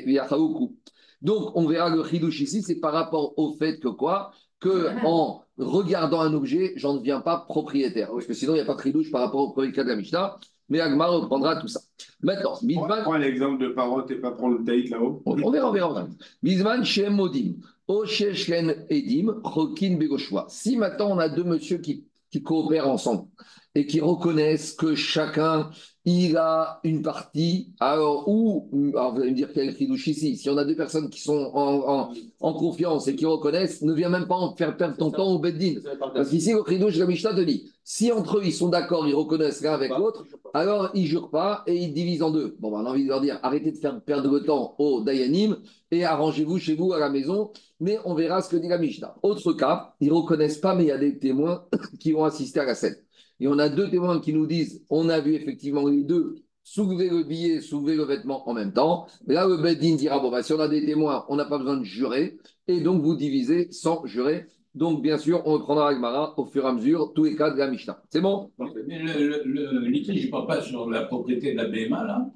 [0.06, 0.76] vechaoukou.
[1.22, 4.32] Donc, on verra le chidouche ici, c'est par rapport au fait que quoi?
[4.60, 8.10] Que en regardant un objet, j'en deviens pas propriétaire.
[8.12, 9.90] Parce que sinon, il n'y a pas de chidouche par rapport au premier cas de
[9.90, 10.38] la Mishnah.
[10.70, 11.80] Mais Agmar reprendra tout ça.
[12.22, 15.22] Maintenant, Bisman, Prends l'exemple de Parot et pas prendre le taïk là-haut.
[15.26, 16.08] on verra, on verra.
[16.44, 17.54] Bisman, Shem Modim,
[17.90, 20.46] O Sheshen Edim, Rokin Begoshua.
[20.48, 23.24] Si maintenant on a deux messieurs qui, qui coopèrent ensemble
[23.74, 25.72] et qui reconnaissent que chacun
[26.06, 30.50] il a une partie, alors où, alors vous allez me dire quel chidouche ici, si
[30.50, 34.10] on a deux personnes qui sont en, en- en confiance et qui reconnaissent, ne viens
[34.10, 35.76] même pas en faire perdre ton temps au Beddin.
[36.14, 39.14] Parce qu'ici, le chidouche la Mishnah te dit, si entre eux ils sont d'accord, ils
[39.16, 42.56] reconnaissent l'un avec l'autre, alors ils jurent pas et ils divisent en deux.
[42.60, 45.02] Bon, ben, on a envie de leur dire, arrêtez de faire perdre le temps au
[45.02, 45.58] Dayanim
[45.92, 49.16] et arrangez-vous chez vous à la maison, mais on verra ce que dit la Mishnah.
[49.24, 51.66] Autre cas, ils reconnaissent pas, mais il y a des témoins
[52.00, 52.96] qui vont assister à la scène.
[53.40, 57.10] Et on a deux témoins qui nous disent, on a vu effectivement les deux soulever
[57.10, 59.08] le billet, soulever le vêtement en même temps.
[59.26, 61.78] Là, le Beddin dira, bon, bah, si on a des témoins, on n'a pas besoin
[61.78, 62.38] de jurer,
[62.68, 64.46] et donc vous divisez sans jurer.
[64.76, 67.58] Donc, bien sûr, on reprendra Agmara au fur et à mesure tous les cas de
[67.58, 68.04] la Mishnah.
[68.12, 68.52] C'est bon?
[68.86, 72.30] Mais le, litige, je ne parle pas sur la propriété de la BMA, là?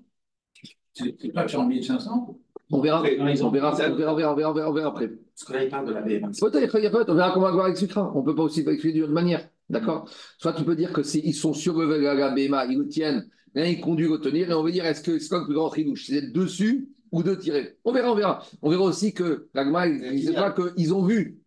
[0.93, 2.39] C'est pas sur 1500
[2.71, 5.09] On verra, Après, on verra, on verra, on verra, on verra, on après.
[5.09, 6.31] Parce que là, il parle de la BM.
[6.39, 8.11] Peut-être, il y a peut-être, on verra comment Agmara expliquera.
[8.15, 9.47] On ne peut pas aussi expliquer d'une autre manière.
[9.69, 10.09] D'accord?
[10.37, 13.27] Soit tu peux dire que c'est, ils sont sur le la BMA, ils le tiennent,
[13.55, 15.53] l'un il conduit le tenir, et on veut dire est-ce que c'est quoi le plus
[15.55, 17.77] grand tridouche C'est d'être dessus ou de tirer?
[17.83, 18.43] On verra, on verra.
[18.61, 21.39] On verra aussi que l'Agma, il ne pas qu'ils ont vu.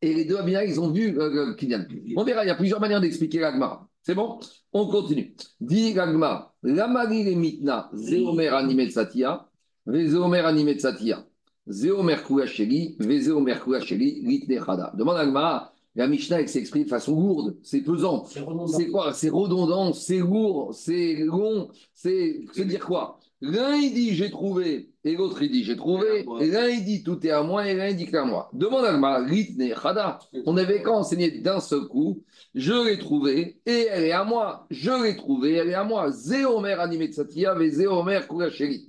[0.00, 1.86] Et les deux Abina, ils ont vu euh, Kinyan.
[2.16, 3.88] On verra, il y a plusieurs manières d'expliquer l'Agma.
[4.02, 4.38] C'est bon?
[4.72, 5.34] On continue.
[5.60, 9.47] Dit l'Agma, Lamari le mitna, Zéomer animet satia,
[9.88, 11.24] Vezéomer animet satia.
[11.66, 14.92] Zéomer Kouacheli, Vezéomer Kouacheli, Litne Chada.
[14.94, 18.26] Demande Agmara, La Mishnah, s'exprime de façon lourde, c'est pesant.
[18.26, 18.44] C'est.
[18.68, 19.14] C'est quoi?
[19.14, 23.18] C'est redondant, c'est lourd, c'est long, c'est se dire quoi?
[23.40, 27.26] L'un il dit j'ai trouvé, et l'autre il dit j'ai trouvé, l'un il dit tout
[27.26, 28.50] est à moi, et l'un il dit que c'est à moi.
[28.52, 30.18] Demande à Gmara, Ritne, Chada.
[30.44, 32.22] On avait qu'à enseigner d'un seul coup,
[32.54, 34.66] je l'ai trouvée, et elle est à moi.
[34.70, 36.10] Je l'ai trouvée, elle est à moi.
[36.10, 38.88] Zéomer animé tsatia, ve Zéomer kuracheri.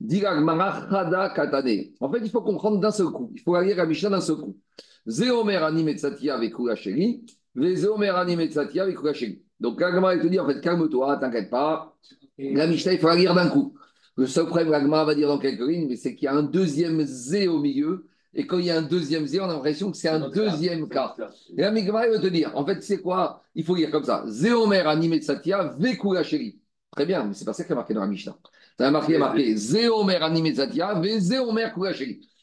[0.00, 0.08] En
[2.12, 3.32] fait, il faut comprendre d'un seul coup.
[3.34, 4.56] Il faut lire la Mishnah d'un seul coup.
[5.06, 9.42] Zéomer animé tsatia avec kuracheri, ve Zéomer animé tsatia avec kuracheri.
[9.58, 11.96] Donc, la Gemara, elle te dit, en fait, calme-toi, t'inquiète pas.
[12.38, 13.74] La Mishnah, il faut la lire d'un coup.
[14.16, 16.42] Le seul problème, l'agma va dire dans quelques lignes, mais c'est qu'il y a un
[16.42, 18.06] deuxième zé au milieu.
[18.34, 20.88] Et quand il y a un deuxième zé, on a l'impression que c'est un deuxième
[20.88, 21.16] cas.
[21.56, 23.42] Et la Migma va te dire, en fait, c'est quoi?
[23.54, 24.22] Il faut lire comme ça.
[24.28, 26.60] Zéomer animé de Satya, Vekula chéri.
[26.92, 28.36] Très bien, mais c'est pas ça qui est marqué dans la Mishnah.
[28.78, 31.68] Ça a marqué, marqué Zéomer animé de Satya, Ve Zéomer.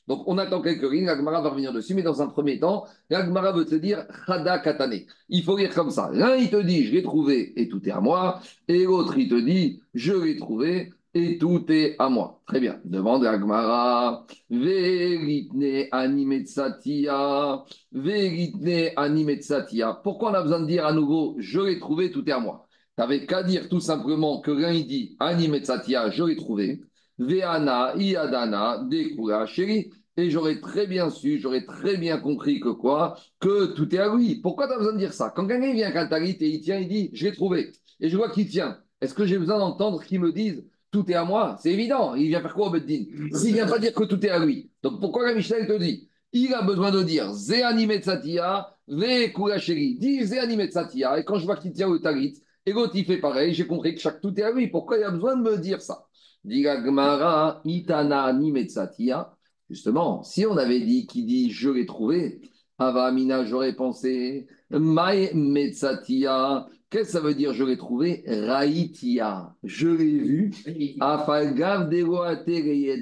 [0.08, 3.54] Donc on attend quelques lignes, l'Agmara va revenir dessus, mais dans un premier temps, l'Agmara
[3.54, 5.00] veut te dire Chada Katane.
[5.30, 6.10] Il faut lire comme ça.
[6.14, 8.42] L'un, il te dit, je l'ai trouvé et tout est à moi.
[8.68, 12.42] Et l'autre, il te dit, je l'ai trouvé et tout est à moi.
[12.46, 12.80] Très bien.
[12.84, 14.28] Demande à Gmara.
[14.50, 17.64] Veritne animetsatia.
[17.94, 20.02] Veritne animetsatia.
[20.04, 22.65] Pourquoi on a besoin de dire à nouveau je l'ai trouvé, tout est à moi?
[22.98, 26.82] Tu n'avais qu'à dire tout simplement que l'un il dit animetsatia, je l'ai trouvé.
[27.18, 29.92] Veana, iadana, dekura, chéri.
[30.18, 33.18] Et j'aurais très bien su, j'aurais très bien compris que quoi?
[33.42, 34.36] Que tout est à lui.
[34.36, 35.30] Pourquoi tu as besoin de dire ça?
[35.36, 37.74] Quand quelqu'un vient à Talit et il tient, il dit je l'ai trouvé.
[38.00, 38.78] Et je vois qu'il tient.
[39.02, 41.58] Est-ce que j'ai besoin d'entendre qu'il me dise tout est à moi?
[41.62, 42.16] C'est évident.
[42.16, 43.04] Il vient faire quoi au Beddin
[43.34, 44.72] S'il vient pas dire que tout est à lui.
[44.82, 50.00] Donc pourquoi la Mishnah te dit Il a besoin de dire Zé animé tsatia, ve.
[50.00, 51.20] Dis Zé animé tsatia.
[51.20, 53.96] Et quand je vois qu'il tient le talit, et l'autre il fait pareil, j'ai compris
[53.96, 54.68] que chaque tout est à lui.
[54.68, 56.06] Pourquoi il a besoin de me dire ça?
[56.48, 59.36] Gemara, itana animé tsatia.
[59.70, 62.42] Justement, si on avait dit qu'il dit je l'ai trouvé,
[62.78, 68.24] Avamina, j'aurais pensé, Mai Metsatia, qu'est-ce que ça veut dire je l'ai trouvé?
[68.28, 70.52] Raïtia, je l'ai vu,
[71.00, 72.98] Afalgav Deroateria,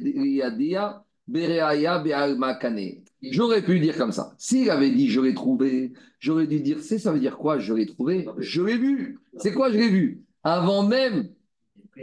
[1.28, 3.03] Bereaya Bealmakane.
[3.32, 4.34] J'aurais pu dire comme ça.
[4.38, 7.74] S'il avait dit je l'ai trouvé, j'aurais dû dire, c'est ça veut dire quoi je
[7.74, 8.28] l'ai trouvé?
[8.38, 9.20] Je l'ai vu.
[9.38, 10.24] C'est quoi je l'ai vu?
[10.44, 11.30] Avant même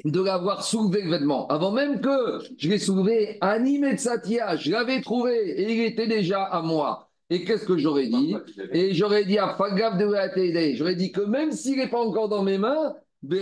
[0.05, 4.71] de l'avoir soulevé le vêtement, avant même que je l'ai soulevé, animé de Satia, je
[4.71, 7.09] l'avais trouvé et il était déjà à moi.
[7.29, 8.37] Et qu'est-ce que j'aurais dit?
[8.73, 12.29] Et j'aurais dit à Fagav de Waatede, j'aurais dit que même s'il n'est pas encore
[12.29, 13.37] dans mes mains, il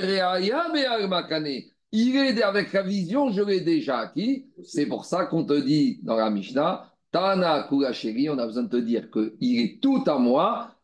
[2.16, 4.46] est avec la vision, je l'ai déjà acquis.
[4.62, 8.68] C'est pour ça qu'on te dit dans la Mishnah, Tana Kulacheri, on a besoin de
[8.68, 10.74] te dire qu'il est tout à moi,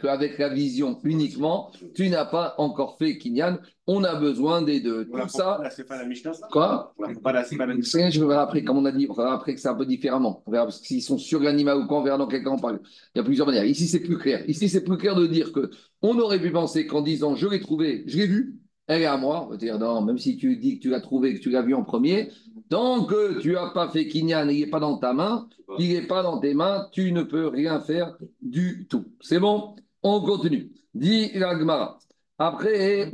[0.00, 3.58] qu'avec la vision uniquement, tu n'as pas encore fait Kinyan.
[3.86, 5.08] On a besoin des deux.
[5.12, 5.60] On Tout ça.
[5.88, 6.94] Pas la Mishnah, ça Quoi?
[6.98, 7.42] On pas la
[7.74, 8.10] Mishnah.
[8.10, 10.42] Je verrai après, comme on a dit, on verra après que c'est un peu différemment.
[10.46, 12.80] On verra parce sont sur l'animal ou quoi, on verra dans quel cas on parle.
[13.14, 13.64] Il y a plusieurs manières.
[13.64, 14.48] Ici, c'est plus clair.
[14.48, 15.70] Ici, c'est plus clair de dire que
[16.02, 19.16] on aurait pu penser qu'en disant je l'ai trouvé, je l'ai vu, elle est à
[19.16, 19.44] moi.
[19.46, 21.62] On va dire non, même si tu dis que tu l'as trouvé, que tu l'as
[21.62, 22.30] vu en premier,
[22.68, 26.06] tant que tu n'as pas fait Kinyan, il n'est pas dans ta main, il n'est
[26.06, 29.06] pas dans tes mains, tu ne peux rien faire du tout.
[29.20, 29.76] C'est bon?
[30.02, 30.72] On continue.
[30.94, 31.98] Dit la Gemara.
[32.38, 33.10] Après,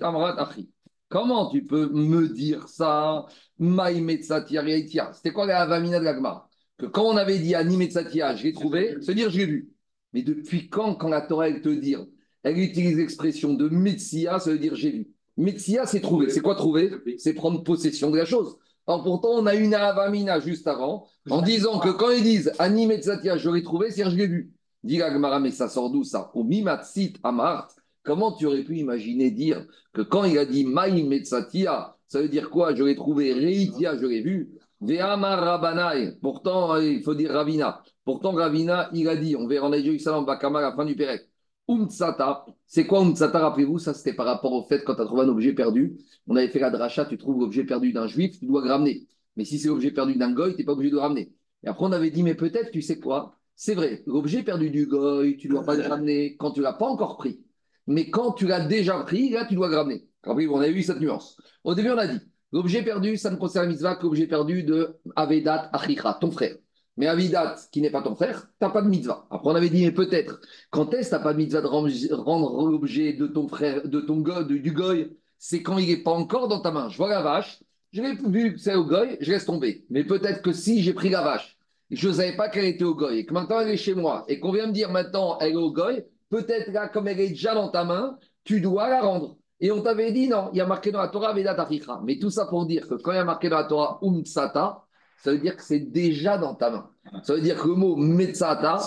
[0.00, 0.70] amrat achi.
[1.08, 3.26] Comment tu peux me dire ça?
[3.58, 8.52] C'était quoi la avamina de la Gemara Que quand on avait dit animetsatia, je l'ai
[8.52, 9.70] trouvé, se dire je l'ai vu.
[10.12, 11.94] Mais depuis quand, quand la Torah te dit,
[12.42, 15.08] elle utilise l'expression de metsia, ça veut dire j'ai vu.
[15.36, 16.30] Metsia, c'est trouver.
[16.30, 16.90] C'est quoi trouver?
[17.18, 18.56] C'est prendre possession de la chose.
[18.86, 23.36] Alors pourtant, on a une avamina juste avant, en disant que quand ils disent animetsatia,
[23.36, 24.52] je l'ai trouvé, c'est-à-dire je l'ai vu.
[24.84, 26.30] Dit la Gemara, mais ça sort d'où ça?
[26.34, 27.68] Au mimatsit amart.
[28.04, 32.28] Comment tu aurais pu imaginer dire que quand il a dit Maï Metsatia, ça veut
[32.28, 32.72] dire quoi?
[32.72, 34.52] Je l'ai trouvé, Reitia, je l'ai vu.
[34.80, 37.82] Ve'amar Rabbanai, pourtant, il faut dire Ravina.
[38.04, 41.28] Pourtant, Ravina, il a dit, on verra en Jérusalem, Bakama, à la fin du Pérec.
[41.68, 45.22] Umtsata, c'est quoi Umtsata Rappelez-vous, ça c'était par rapport au fait quand tu as trouvé
[45.22, 45.98] un objet perdu.
[46.28, 49.06] On avait fait la dracha, tu trouves l'objet perdu d'un juif, tu dois le ramener.
[49.36, 51.32] Mais si c'est l'objet perdu d'un goy, tu n'es pas obligé de le ramener.
[51.64, 53.38] Et après, on avait dit, mais peut-être, tu sais quoi?
[53.56, 56.72] C'est vrai, l'objet perdu du goy, tu ne dois pas le ramener quand tu l'as
[56.72, 57.40] pas encore pris.
[57.86, 60.08] Mais quand tu l'as déjà pris, là, tu dois le ramener.
[60.22, 61.40] Après, on a eu cette nuance.
[61.64, 62.20] Au début, on a dit,
[62.52, 66.56] l'objet perdu, ça ne concerne la que l'objet perdu de Avedat Achicha, ton frère.
[66.96, 69.26] Mais Avidat, qui n'est pas ton frère, tu n'as pas de mitzvah.
[69.30, 73.12] Après, on avait dit, mais peut-être, quand est-ce n'as pas de mitzvah de rendre l'objet
[73.12, 75.16] de ton frère, de ton goy, du goy?
[75.38, 76.88] C'est quand il n'est pas encore dans ta main.
[76.88, 79.84] Je vois la vache, je l'ai vu que c'est au goy, je laisse tomber.
[79.90, 81.58] Mais peut-être que si j'ai pris la vache,
[81.90, 84.24] je ne savais pas qu'elle était au goy, et que maintenant elle est chez moi,
[84.28, 87.28] et qu'on vient me dire maintenant elle est au goy, peut-être là, comme elle est
[87.28, 89.36] déjà dans ta main, tu dois la rendre.
[89.60, 91.68] Et on t'avait dit non, il y a marqué dans la Torah Vedat.
[92.04, 94.85] Mais tout ça pour dire que quand il y a marqué dans la Torah Umtsata,
[95.22, 96.90] ça veut dire que c'est déjà dans ta main.
[97.22, 97.96] Ça veut dire que le mot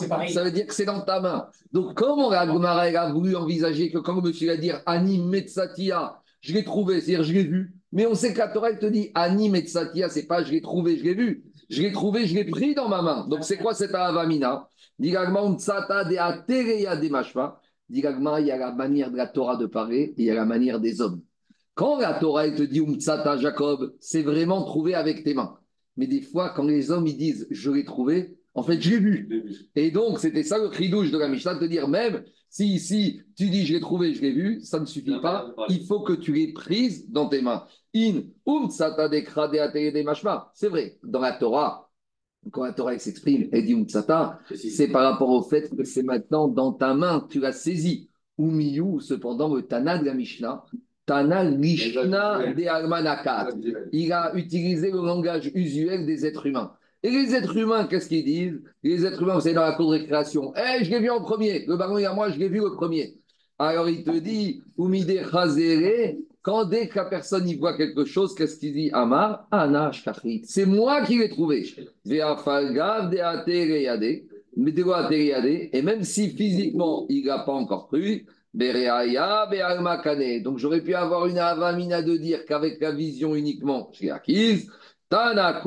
[0.07, 0.31] pareil.
[0.31, 1.47] ça veut dire que c'est dans ta main.
[1.71, 6.53] Donc, comment la a voulu envisager que quand le monsieur va dire Ani Metzatia, je
[6.53, 7.73] l'ai trouvé, c'est-à-dire je l'ai vu.
[7.91, 10.61] Mais on sait que la Torah, elle te dit Ani Metzatia, c'est pas je l'ai
[10.61, 11.43] trouvé, je l'ai vu.
[11.69, 13.27] Je l'ai trouvé, je l'ai pris dans ma main.
[13.27, 14.67] Donc, c'est quoi cette Avamina?
[14.97, 17.59] Digagma Umtsata de Atereya de Mashma.
[17.89, 20.45] Il y a la manière de la Torah de parler et il y a la
[20.45, 21.21] manière des hommes.
[21.73, 25.58] Quand la Torah, elle te dit Umtsata, Jacob, c'est vraiment trouvé avec tes mains.
[25.99, 28.99] Mais des fois, quand les hommes ils disent je l'ai trouvé, en fait, je l'ai
[28.99, 29.43] vu.
[29.75, 33.21] Et donc, c'était ça le cri douche de la Mishnah, de dire même si ici
[33.35, 35.53] tu dis je l'ai trouvé, je l'ai vu, ça ne suffit pas.
[35.67, 37.65] Il faut que tu l'aies prise dans tes mains.
[37.93, 38.69] In um.
[38.69, 38.87] C'est
[40.69, 41.91] vrai, dans la Torah,
[42.51, 46.03] quand la Torah s'exprime, elle dit um tsata, c'est par rapport au fait que c'est
[46.03, 48.09] maintenant dans ta main, tu l'as saisi.
[48.37, 50.63] Umiyu, cependant, le Tana de la Mishnah,
[53.91, 56.71] Il a utilisé le langage usuel des êtres humains.
[57.01, 58.61] Et les êtres humains, qu'est-ce qu'ils disent?
[58.83, 61.21] Les êtres humains, vous savez, dans la cour de récréation, Eh, je l'ai vu en
[61.21, 63.15] premier, le baron et à moi, je l'ai vu le premier.
[63.57, 68.33] Alors il te dit, Umide Chazere, quand dès que la personne y voit quelque chose,
[68.33, 68.89] qu'est-ce qu'il dit?
[68.93, 70.43] Amar, Ana Shkachit.
[70.45, 71.65] C'est moi qui l'ai trouvé.
[75.71, 78.25] Et même si physiquement, il n'a pas encore cru.
[78.53, 84.71] Donc j'aurais pu avoir une avamina de dire qu'avec la vision uniquement, je l'ai acquise.
[85.07, 85.61] Tana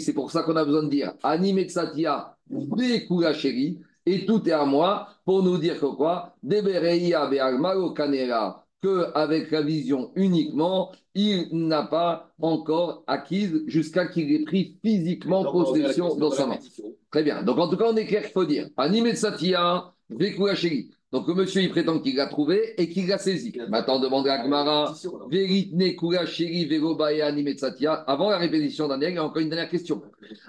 [0.00, 1.64] c'est pour ça qu'on a besoin de dire Anime
[3.06, 6.36] Kuracheri, et tout est à moi pour nous dire que quoi?
[6.42, 14.44] Debereia be'almalo kanera, qu'avec la vision uniquement, il n'a pas encore acquise jusqu'à qu'il ait
[14.44, 16.58] pris physiquement possession dans sa main.
[17.10, 17.42] Très bien.
[17.42, 19.12] Donc en tout cas, on est clair qu'il faut dire Anime
[20.18, 20.90] Kuracheri.
[21.10, 23.56] Donc le monsieur, il prétend qu'il l'a trouvé et qu'il l'a saisi.
[23.70, 24.94] Maintenant, demande à Gmara,
[25.30, 27.92] Veritne Kura Sheri Verobaya Animetsatia.
[27.92, 30.02] Avant la répétition d'un il y a encore une dernière question.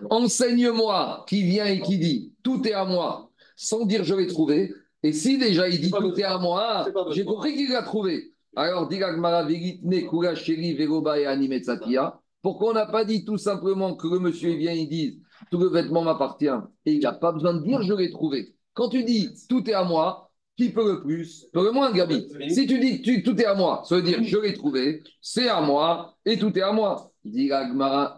[0.10, 4.74] Enseigne-moi qui vient et qui dit tout est à moi, sans dire je l'ai trouvé.
[5.02, 8.34] Et si déjà il dit tout est à moi, j'ai compris qu'il l'a trouvé.
[8.56, 12.20] Alors, dit Gmara, Veritne Kura Sheri Verobaya Animetsatia.
[12.42, 15.70] Pourquoi on n'a pas dit tout simplement que le monsieur vient et dit tout le
[15.70, 16.48] vêtement m'appartient
[16.86, 18.56] et il n'a pas besoin de dire je l'ai trouvé.
[18.74, 20.29] Quand tu dis tout est à moi,
[20.60, 22.28] qui peut le plus peut le moins, Gabi.
[22.50, 25.48] Si tu dis tu, tout est à moi, ça veut dire je l'ai trouvé, c'est
[25.48, 27.14] à moi et tout est à moi.
[27.24, 28.18] Dit Agmara,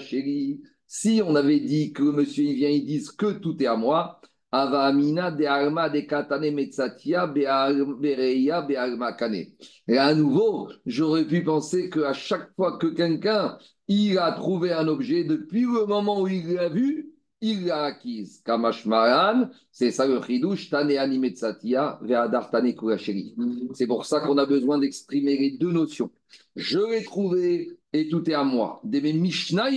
[0.00, 0.60] Sheri.
[0.86, 3.76] Si on avait dit que le monsieur il vient, il dit que tout est à
[3.76, 4.20] moi,
[4.52, 9.44] Avamina de Arma de Katane Metsatia Bereia Bealma Kane.
[9.88, 14.88] Et à nouveau, j'aurais pu penser qu'à chaque fois que quelqu'un il a trouvé un
[14.88, 17.13] objet, depuis le moment où il l'a vu,
[17.44, 18.40] il l'a acquise.
[18.42, 23.36] Kamashmaran, c'est ça le chidouche, Tane Animetsatia, Ve'adar Tane Kurasheri.
[23.74, 26.10] C'est pour ça qu'on a besoin d'exprimer les deux notions.
[26.56, 28.80] Je l'ai trouvé et tout est à moi.
[28.82, 29.68] Des Mishnah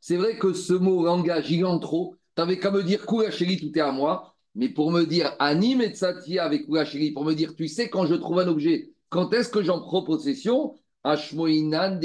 [0.00, 2.14] c'est vrai que ce mot langage, il en trop.
[2.36, 4.36] T'avais qu'à me dire tout est à moi.
[4.54, 8.38] Mais pour me dire Animetsatia avec Kurasheri, pour me dire, tu sais, quand je trouve
[8.38, 10.76] un objet, quand est-ce que j'en prends possession?
[11.04, 11.98] Même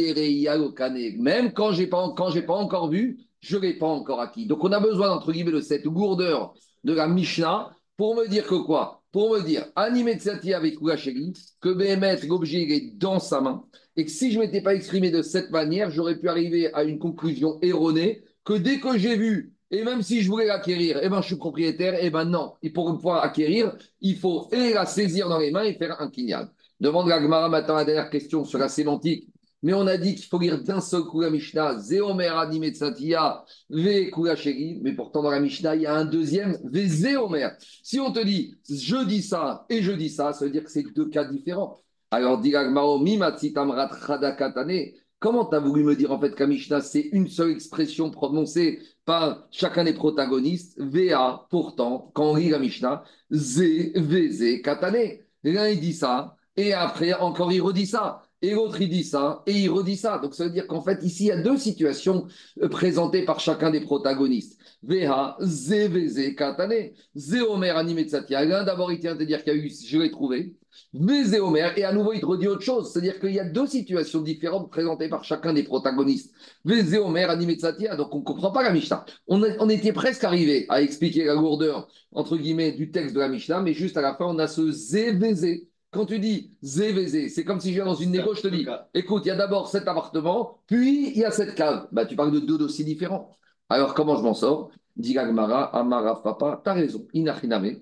[1.53, 1.71] quand
[2.15, 4.45] quand j'ai pas encore vu, je ne l'ai pas encore acquis.
[4.45, 8.45] Donc on a besoin, entre guillemets, de cette gourdeur de la Mishnah pour me dire
[8.45, 9.01] que quoi?
[9.11, 13.63] Pour me dire, Animetsati avec Oulacheri, que Béhémet, l'objet, est dans sa main,
[13.95, 16.83] et que si je ne m'étais pas exprimé de cette manière, j'aurais pu arriver à
[16.83, 21.09] une conclusion erronée, que dès que j'ai vu, et même si je voulais l'acquérir, eh
[21.09, 24.85] ben, je suis propriétaire, et ben non, et pour pouvoir acquérir, il faut et la
[24.85, 26.47] saisir dans les mains et faire un kinyan.
[26.79, 29.27] Demande la Gemara maintenant la dernière question sur la sémantique.
[29.67, 34.09] Mais on a dit qu'il faut lire d'un seul coup la Mishnah, Zéomer Animetsatia, Ve
[34.09, 34.79] Kulacheri.
[34.81, 37.49] Mais pourtant, dans la Mishnah, il y a un deuxième, Ve Zéomer.
[37.83, 40.71] Si on te dit, je dis ça et je dis ça, ça veut dire que
[40.71, 41.81] c'est deux cas différents.
[42.11, 44.93] Alors, dit l'Agmaro, Mimatsitamrat Radakatane.
[45.19, 48.79] Comment tu as voulu me dire en fait qu'à Mishnah, c'est une seule expression prononcée
[49.03, 50.79] par chacun des protagonistes?
[50.79, 53.03] VA, pourtant, quand on lit la Mishnah,
[53.33, 55.17] Zé, Vézé, Katane.
[55.43, 58.23] L'un, il dit ça, et après, encore, il redit ça.
[58.41, 60.19] Et l'autre, il dit ça, et il redit ça.
[60.19, 62.27] Donc, ça veut dire qu'en fait, ici, il y a deux situations
[62.61, 64.59] euh, présentées par chacun des protagonistes.
[64.83, 68.45] Veha, Zévézé, Katane, Zéomer, Animetsatia.
[68.45, 70.53] L'un, d'abord, il tient à dire qu'il y a eu, je l'ai trouvé.
[70.93, 72.91] Vézéomer, et à nouveau, il redit autre chose.
[72.91, 76.31] C'est-à-dire qu'il y a deux situations différentes présentées par chacun des protagonistes.
[76.63, 77.95] Vézéomer, Animetsatia.
[77.95, 79.03] Donc, on ne comprend pas la Mishnah.
[79.27, 83.61] On était presque arrivé à expliquer la lourdeur, entre guillemets, du texte de la Mishnah,
[83.61, 85.66] mais juste à la fin, on a ce Zévézé.
[85.91, 88.67] Quand tu dis Zévézé, c'est comme si je viens dans une négo, je te dis,
[88.93, 91.87] écoute, il y a d'abord cet appartement, puis il y a cette cave.
[91.91, 93.31] Bah, tu parles de deux dossiers différents.
[93.69, 94.69] Alors, comment je m'en sors?
[94.97, 97.79] Dit Gagmara, Amara, Papa, t'as raison, Inachiname.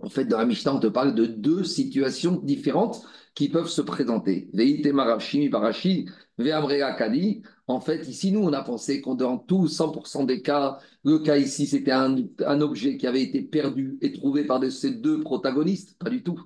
[0.00, 3.02] En fait, dans la Mishnah, on te parle de deux situations différentes
[3.34, 4.50] qui peuvent se présenter.
[4.54, 7.42] Veite Marashi, Barashi, Ve'amrea Kadi.
[7.68, 11.36] En fait, ici, nous, on a pensé qu'on dans tous 100% des cas, le cas
[11.38, 15.20] ici, c'était un, un objet qui avait été perdu et trouvé par de- ces deux
[15.20, 15.98] protagonistes.
[15.98, 16.40] Pas du tout.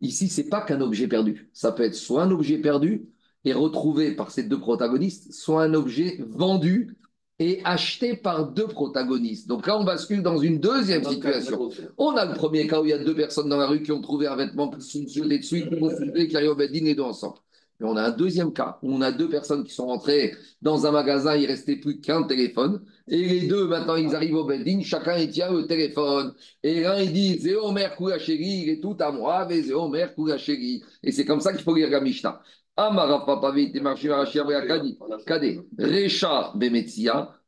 [0.00, 1.50] Ici, c'est pas qu'un objet perdu.
[1.52, 3.08] Ça peut être soit un objet perdu
[3.44, 6.96] et retrouvé par ces deux protagonistes, soit un objet vendu
[7.40, 9.48] et acheté par deux protagonistes.
[9.48, 11.70] Donc là, on bascule dans une deuxième situation.
[11.96, 13.92] On a le premier cas où il y a deux personnes dans la rue qui
[13.92, 16.94] ont trouvé un vêtement qui sont jetés dessus, qui fumer, qui arrivent au Beddin les
[16.94, 17.38] deux ensemble.
[17.80, 20.86] Mais on a un deuxième cas où on a deux personnes qui sont rentrées dans
[20.86, 22.80] un magasin, il restait plus qu'un téléphone.
[23.06, 26.34] Et les deux, maintenant, ils arrivent au Beddin, chacun il tient le téléphone.
[26.62, 30.82] Et l'un, il dit Zéomer Koulacheri, il est tout à moi, mais Zéomer Koulacheri.
[31.02, 32.42] Et c'est comme ça qu'il faut lire la Mishnah.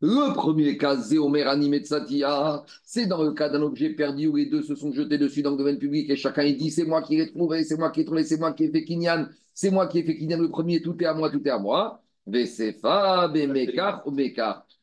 [0.01, 4.63] Le premier cas, Zéomer Animetsatia, c'est dans le cas d'un objet perdu où les deux
[4.63, 7.17] se sont jetés dessus dans le domaine public et chacun il dit c'est moi qui
[7.17, 9.29] l'ai trouvé, c'est moi qui l'ai trouvé, c'est moi qui ai fait Kinyan,
[9.61, 11.59] c'est moi qui ai fait Kinyan le premier, tout est à moi, tout est à
[11.59, 12.03] moi.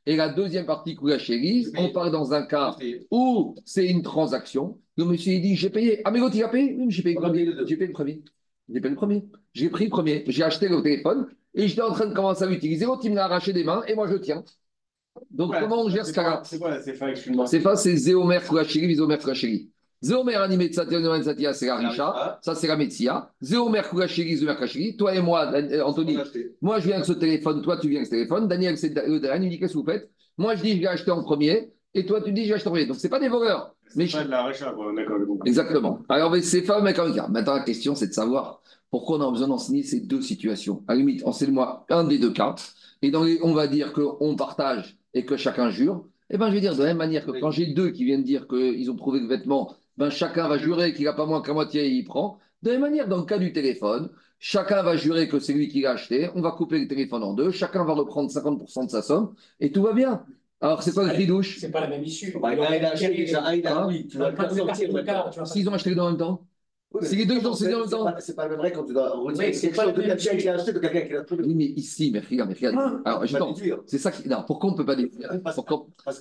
[0.05, 2.75] Et la deuxième partie, Koulacheri, on parle dans un cas
[3.09, 4.79] où c'est une transaction.
[4.95, 6.01] Le monsieur il dit j'ai payé.
[6.05, 7.45] Ah mais l'autre il a payé Oui, mais j'ai payé le premier.
[7.65, 8.21] J'ai payé le premier.
[8.69, 9.25] J'ai payé le premier.
[9.53, 10.23] J'ai pris le premier.
[10.27, 12.85] J'ai acheté le téléphone et j'étais en train de commencer à l'utiliser.
[12.85, 14.43] L'autre il me l'a arraché des mains et moi je tiens.
[15.31, 17.15] Donc comment on gère ce cas-là C'est quoi la CFA,
[17.47, 19.71] C'est c'est Zéomer Koulacheri, Zéomer Koulacheri.
[20.01, 23.31] Zéomer animé Tsatia, Tsatia, c'est la Richa, ça c'est la Metsia.
[23.41, 24.95] Zéomer Koulacheri, Zéomer Koulacheri.
[24.95, 26.17] Toi et moi, euh, Anthony,
[26.61, 28.47] moi je viens avec ce téléphone, toi tu viens avec ce téléphone.
[28.47, 30.09] Daniel, c'est le dernier, il dit qu'est-ce que vous faites?
[30.37, 32.67] Moi je dis je l'ai acheté en premier et toi tu dis je l'ai acheté
[32.67, 32.85] en premier.
[32.85, 33.73] Donc c'est pas des voleurs.
[33.95, 35.17] Mais pas de la quoi, d'accord.
[35.45, 35.99] Exactement.
[36.09, 37.27] Alors, mais c'est pas mec en cas.
[37.27, 40.83] Maintenant, la question, c'est de savoir pourquoi on a besoin d'enseigner ces deux situations.
[40.87, 42.55] À la limite, enseigne-moi un des deux cas.
[43.01, 46.05] Et dans les, on va dire qu'on partage et que chacun jure.
[46.29, 48.23] Eh ben, je vais dire de la même manière que quand j'ai deux qui viennent
[48.23, 51.53] dire qu'ils ont trouvé le vêtement, ben, chacun va jurer qu'il n'a pas moins qu'à
[51.53, 52.39] moitié et il prend.
[52.61, 55.67] De la même manière, dans le cas du téléphone, chacun va jurer que c'est lui
[55.67, 56.29] qui l'a acheté.
[56.35, 57.51] On va couper le téléphone en deux.
[57.51, 60.25] Chacun va reprendre 50% de sa somme et tout va bien.
[60.59, 61.59] Alors, c'est pas le douche?
[61.59, 62.35] C'est pas la même issue.
[62.39, 63.87] Bah, il a acheté déjà, ah, il a- Hein?
[63.87, 65.29] oui, tu vas pas te partir le cas.
[65.45, 66.47] S'ils ont acheté deux en même temps
[66.91, 68.13] Oui, Si les deux, ont même c'est temps.
[68.19, 70.01] C'est pas le même vrai quand tu dois Oui, retirer c'est quelque pas chose le
[70.01, 71.43] de même quelqu'un qui a acheté de quelqu'un qui l'a trouvé.
[71.43, 73.01] Oui, mais ici, mais regarde, mais regarde.
[73.05, 73.53] Alors, Tu vas justement,
[73.85, 74.27] c'est ça qui.
[74.27, 75.29] Non, pourquoi on ne peut pas déduire?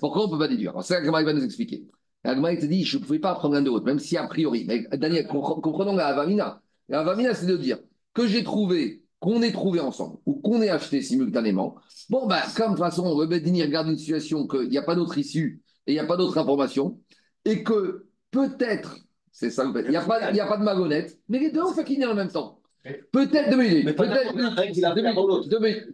[0.01, 0.71] Pourquoi, on ne peut pas déduire?
[0.73, 1.87] Alors, C'est ça que va nous expliquer.
[2.27, 4.27] Agma, il te dit je ne pouvais pas prendre l'un de l'autre, même si a
[4.27, 4.65] priori.
[4.67, 6.61] Mais Daniel, compre- comprenons la Avamina.
[6.89, 7.79] La Avamina, c'est de dire
[8.15, 11.77] que j'ai trouvé, qu'on ait trouvé ensemble, ou qu'on ait acheté simultanément.
[12.11, 14.95] Bon, ben, comme de toute façon, le Bedini regarde une situation qu'il n'y a pas
[14.95, 16.99] d'autre issue et il n'y a pas d'autre information,
[17.45, 18.97] et que peut-être,
[19.33, 22.05] c'est ça, il n'y a, pas- a de malhonnête, mais les deux ont fait qu'il
[22.07, 22.61] en même temps.
[23.11, 24.35] Peut-être, deux minutes, peut-être,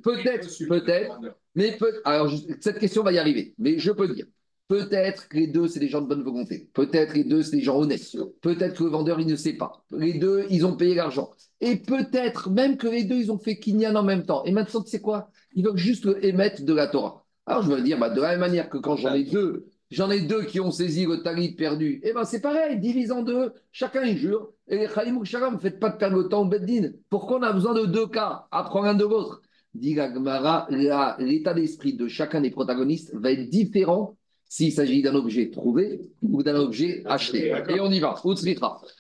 [0.03, 1.21] peut-être, peut-être,
[1.55, 4.27] mais peut alors je- cette question va y arriver, mais je peux dire,
[4.68, 7.62] peut-être que les deux c'est des gens de bonne volonté, peut-être les deux c'est des
[7.62, 10.94] gens honnêtes, peut-être que le vendeur il ne sait pas, les deux ils ont payé
[10.94, 14.53] l'argent, et peut-être même que les deux ils ont fait kinyan en même temps, et
[14.53, 17.25] maintenant tu sais quoi, ils veulent juste émettre de la Torah.
[17.46, 20.11] Alors je veux dire, bah, de la même manière que quand j'en ai deux, j'en
[20.11, 23.53] ai deux qui ont saisi le talit perdu, et ben c'est pareil, divise en deux,
[23.72, 26.46] chacun il jure, et les Khalim ou ne faites pas de perdre le temps au
[26.46, 26.92] Beddin.
[27.11, 28.46] Pourquoi on a besoin de deux cas?
[28.51, 29.42] Apprends l'un de l'autre.
[29.75, 34.16] Dit l'état d'esprit de chacun des protagonistes va être différent
[34.52, 37.54] s'il s'agit d'un objet trouvé ou d'un objet acheté.
[37.70, 38.14] Et on y va.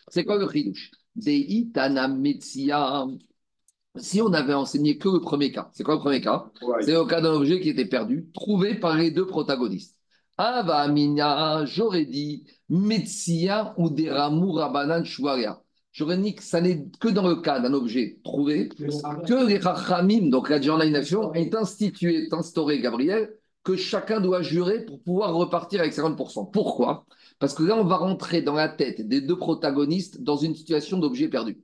[0.08, 0.90] C'est quoi le chidouche?
[3.94, 6.46] Si on avait enseigné que le premier cas, c'est quoi le premier cas?
[6.62, 6.80] Ouais.
[6.80, 9.98] C'est au cas d'un objet qui était perdu, trouvé par les deux protagonistes.
[10.38, 15.60] Ava Amina, j'aurais dit Metsia ou Deramu Rabanan Shuaria.
[15.92, 20.30] J'aurais dit que ça n'est que dans le cas d'un objet trouvé que les Rachamim,
[20.30, 23.34] donc la journalisation, est institué, est instauré, Gabriel,
[23.64, 26.50] que chacun doit jurer pour pouvoir repartir avec 50%.
[26.50, 27.06] Pourquoi?
[27.38, 30.98] Parce que là, on va rentrer dans la tête des deux protagonistes dans une situation
[30.98, 31.58] d'objet perdu.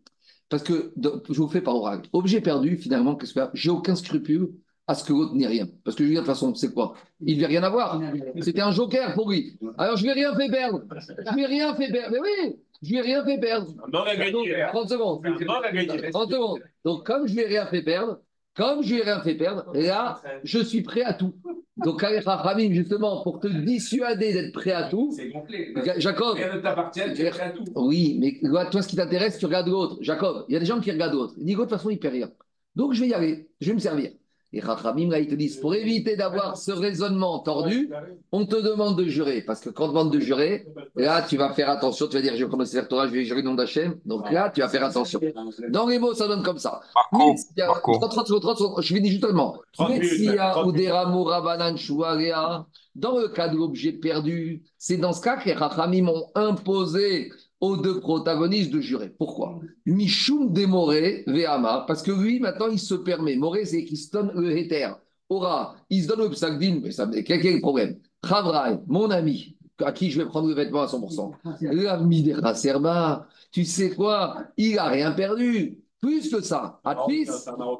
[0.49, 4.51] Parce que, je vous fais par oral, objet perdu, finalement, qu'est-ce que j'ai aucun scrupule
[4.87, 5.69] à ce que l'autre n'ait rien.
[5.85, 6.95] Parce que je veux dire, de toute façon, c'est quoi?
[7.21, 8.01] Il ne veut rien avoir.
[8.41, 9.59] C'était un joker pour lui.
[9.77, 10.83] Alors, je ne lui ai rien fait perdre.
[10.91, 12.09] Je ne lui ai rien fait perdre.
[12.13, 13.75] Mais oui, je ne lui ai rien fait perdre.
[13.93, 14.67] Gagné.
[14.73, 15.23] 30 secondes.
[15.23, 16.11] Donc, elle a gagné.
[16.11, 16.61] 30 secondes.
[16.87, 18.19] Donc, comme je lui ai rien fait perdre,
[18.59, 21.35] comme je lui ai rien fait perdre, là, je suis prêt à tout.
[21.79, 25.73] Donc, Khaled Rachamim, justement, pour te dissuader d'être prêt à tout, C'est gonflé.
[25.85, 27.65] Ja- Jacob, Rien ne t'appartient, tu es prêt à tout.
[27.77, 28.41] oui, mais
[28.71, 29.97] toi, ce qui t'intéresse, tu regardes l'autre.
[30.01, 31.35] Jacob, il y a des gens qui regardent l'autre.
[31.39, 32.31] Il dit, de toute façon, il ne paie rien.
[32.75, 33.49] Donc, je vais y aller.
[33.61, 34.11] Je vais me servir.
[34.55, 37.91] Et Rachamim, là, ils te disent, pour éviter d'avoir ce raisonnement tordu,
[38.33, 39.43] on te demande de jurer.
[39.43, 42.07] Parce que quand on te demande de jurer, là, tu vas faire attention.
[42.09, 43.97] Tu vas dire, je vais prendre le Torah, je vais jurer le nom d'Hachem.
[44.07, 45.21] Donc là, tu vas faire attention.
[45.69, 46.81] Dans les mots, ça donne comme ça.
[46.95, 47.93] Marco, Metsia- Marco.
[47.99, 49.59] 30, 30 secondes, 30 secondes, je finis justement.
[49.75, 54.97] 30 minutes, Metsia 30 ou Deramu Rabanan Shuarea, dans le cas de l'objet perdu, c'est
[54.97, 57.31] dans ce cas que les Rachamim ont imposé
[57.61, 59.11] aux deux protagonistes de jurer.
[59.11, 59.59] Pourquoi?
[59.87, 63.37] Michoum démoré Ve'ama, parce que lui, maintenant, il se permet.
[63.37, 64.89] Moré, c'est qu'il se donne le héter.
[65.29, 67.99] Ora, il se donne le psagdin, mais ça me quel est le problème?
[68.27, 71.33] Chavraï, mon ami, à qui je vais prendre le vêtement à 100%.
[71.61, 74.45] L'ami des Serba, tu sais quoi?
[74.57, 75.79] Il n'a rien perdu.
[76.01, 76.81] Plus que ça.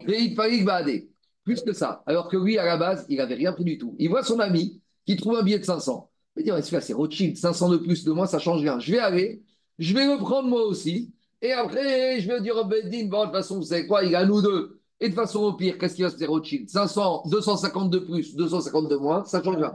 [0.09, 1.11] Il fallait bader.
[1.45, 2.03] Plus que ça.
[2.07, 3.95] Alors que lui, à la base, il n'avait rien pris du tout.
[3.99, 6.11] Il voit son ami qui trouve un billet de 500.
[6.37, 8.79] Il dit, Ouais, c'est Rothschild, 500 de plus de moi, ça change rien.
[8.79, 9.43] Je vais aller,
[9.79, 11.13] je vais le prendre moi aussi.
[11.41, 14.15] Et après, je vais dire au Bedin, bon, de toute façon, vous savez quoi, il
[14.17, 14.81] a nous deux.
[15.01, 16.69] Et de toute façon, au pire, qu'est-ce qui va se faire Rothschild?
[16.69, 19.73] 500, 250 de plus, 250 de moins, ça change rien.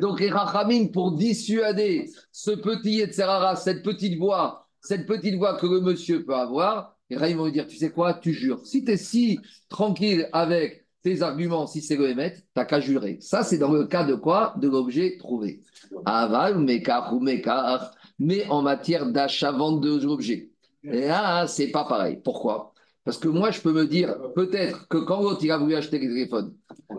[0.00, 5.80] Donc, les pour dissuader ce petit Etzerara, cette petite voix, cette petite voix que le
[5.80, 8.66] monsieur peut avoir, les Rachamim vont lui dire Tu sais quoi, tu jures.
[8.66, 9.38] Si tu es si
[9.70, 12.14] tranquille avec tes arguments, si c'est le
[12.52, 13.18] t'as qu'à jurer.
[13.20, 14.54] Ça, c'est dans le cas de quoi?
[14.60, 15.62] De l'objet trouvé.
[16.04, 20.50] Aval, Mekar ou Mekar, mais en matière d'achat-vente de l'objet.
[20.82, 22.20] Là, c'est pas pareil.
[22.22, 22.72] Pourquoi?
[23.04, 25.98] Parce que moi, je peux me dire, peut-être que quand l'autre, il a voulu acheter
[25.98, 26.54] les téléphones,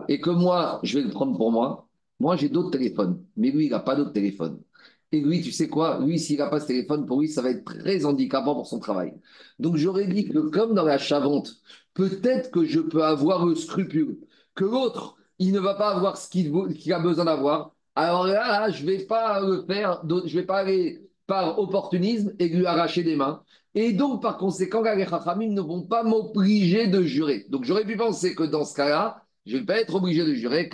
[0.08, 1.86] et que moi, je vais le prendre pour moi,
[2.18, 4.60] moi, j'ai d'autres téléphones, mais lui, il n'a pas d'autres téléphones.
[5.12, 6.00] Et lui, tu sais quoi?
[6.00, 8.78] Lui, s'il n'a pas ce téléphone, pour lui, ça va être très handicapant pour son
[8.78, 9.14] travail.
[9.58, 11.56] Donc, j'aurais dit que comme dans l'achat-vente,
[11.94, 14.18] peut-être que je peux avoir le scrupule,
[14.54, 17.74] que l'autre, il ne va pas avoir ce qu'il a besoin d'avoir.
[17.94, 22.32] Alors là, je ne vais pas le faire, je ne vais pas aller par opportunisme
[22.40, 23.42] et lui arracher des mains.
[23.74, 27.44] Et donc, par conséquent, les Chachamim ne vont pas m'obliger de jurer.
[27.50, 30.34] Donc, j'aurais pu penser que dans ce cas-là, je ne vais pas être obligé de
[30.34, 30.68] jurer.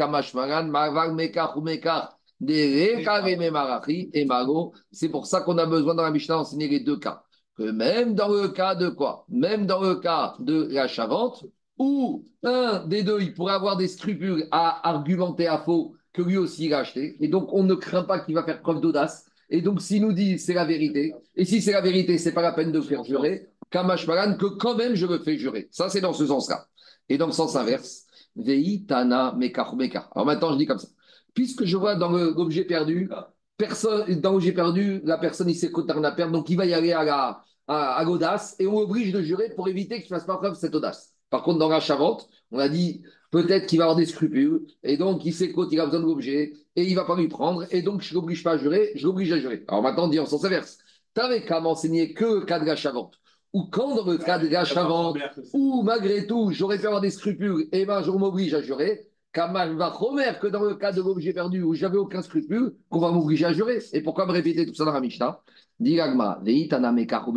[4.93, 7.25] C'est pour ça qu'on a besoin dans la Mishnah d'enseigner les deux cas.
[7.57, 9.27] Que même dans le cas de quoi?
[9.29, 11.45] Même dans le cas de l'achat-vente,
[11.79, 16.37] où un des deux, il pourrait avoir des scrupules à argumenter à faux que lui
[16.37, 17.17] aussi il a acheté.
[17.19, 19.27] Et donc, on ne craint pas qu'il va faire preuve d'audace.
[19.51, 22.43] Et donc, s'il nous dit c'est la vérité, et si c'est la vérité, c'est pas
[22.43, 25.69] la peine de faire jurer, Kamash Malan, que quand même je me fais jurer.
[25.71, 26.67] Ça, c'est dans ce sens-là.
[27.09, 28.05] Et dans le sens inverse,
[28.37, 30.11] Vei Tana Mekar Mekar.
[30.15, 30.89] Alors maintenant, je dis comme ça.
[31.35, 33.11] Puisque je vois dans l'objet perdu,
[33.57, 36.75] personne, dans l'objet perdu, la personne, il sait qu'on a perdu, donc il va y
[36.75, 40.27] aller à la, à, l'audace et on l'oblige de jurer pour éviter qu'il ne fasse
[40.27, 41.13] pas preuve cette audace.
[41.31, 43.03] Par contre, dans l'achat-vente, on a dit
[43.35, 46.53] peut-être qu'il va avoir des scrupules et donc il sait qu'il a besoin de l'objet
[46.77, 48.93] et il ne va pas lui prendre et donc je ne l'oblige pas à jurer,
[48.95, 49.65] je l'oblige à jurer.
[49.67, 50.79] Alors maintenant, on dit en sens inverse.
[51.17, 53.19] Tu n'avais qu'à m'enseigner que le cas de l'achat-vente
[53.53, 55.19] ou quand dans le cas de l'achat-vente
[55.53, 59.09] ou malgré tout, j'aurais pu avoir des scrupules, et ben je m'oblige à jurer.
[59.33, 63.01] Kamal va Romer que dans le cas de l'objet perdu où j'avais aucun scrupule, qu'on
[63.01, 63.81] va m'obliger à jurer.
[63.93, 65.41] Et pourquoi me répéter tout ça dans la Mishnah?
[65.81, 67.35] Diragma, Veitana Mekar ou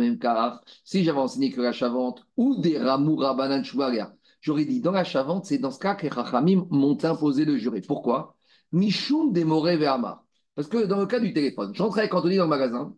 [0.84, 3.64] si j'avais enseigné que l'achat-vente ou des Ramoura Banan
[4.48, 7.82] j'aurais dit dans l'achat-vente, c'est dans ce cas que les Rachamim m'ont imposé de jurer.
[7.82, 8.34] Pourquoi?
[8.72, 10.24] Mishum Demore Ve'amar.
[10.54, 12.96] Parce que dans le cas du téléphone, j'entrais avec Anthony dans le magasin,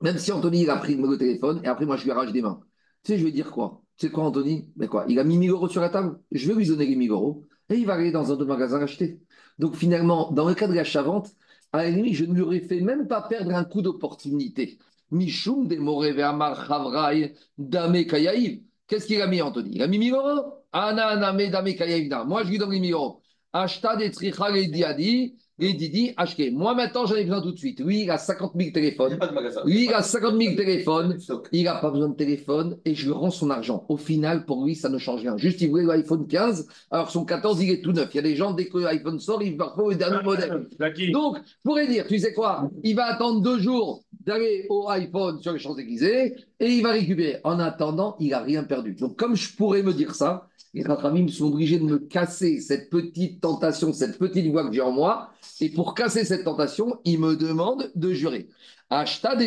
[0.00, 2.42] même si Anthony il a pris le téléphone, et après moi je lui arrache des
[2.42, 2.60] mains.
[3.02, 3.82] Tu sais, je vais dire quoi?
[3.96, 4.72] Tu sais quoi, Anthony?
[4.76, 5.04] Mais quoi?
[5.08, 7.44] Il a mis 1000 euros sur la table, je vais lui donner les 1000 euros,
[7.68, 9.20] et il va aller dans un autre magasin acheter.
[9.58, 11.32] Donc finalement, dans le cas de l'achat-vente,
[11.72, 14.78] à la limite, je ne lui aurais fait même pas perdre un coup d'opportunité.
[15.10, 18.62] Mishum de Moreveamar Chavraï Dame Kayaïv.
[18.86, 19.72] Qu'est-ce qu'il a mis, Anthony?
[19.74, 23.20] Il a mis 1000 euros Moi, je lui donne les 1000 euros.
[23.52, 26.50] Acheta des et diadi, et didi, acheté.
[26.50, 27.80] Moi, maintenant, j'en ai besoin tout de suite.
[27.80, 29.18] Lui, il a 50 000 Il n'y a téléphones.
[29.64, 31.18] Lui, il a 50 000 téléphones.
[31.52, 33.84] Il n'a pas besoin de téléphone et je lui rends son argent.
[33.88, 35.36] Au final, pour lui, ça ne change rien.
[35.36, 38.08] Juste, il voulait l'iPhone 15, alors son 14, il est tout neuf.
[38.12, 40.68] Il y a des gens, dès que l'iPhone sort, ils parfois le dernier modèle.
[41.12, 45.40] Donc, je pourrais dire, tu sais quoi, il va attendre deux jours d'aller au iPhone
[45.42, 47.40] sur les Champs-Élysées et il va récupérer.
[47.42, 48.94] En attendant, il n'a rien perdu.
[48.94, 50.48] Donc, comme je pourrais me dire ça,
[50.78, 54.80] les Khatramim sont obligés de me casser cette petite tentation, cette petite voix que j'ai
[54.80, 55.30] en moi.
[55.60, 58.48] Et pour casser cette tentation, ils me demandent de jurer.
[58.88, 59.46] Ashta de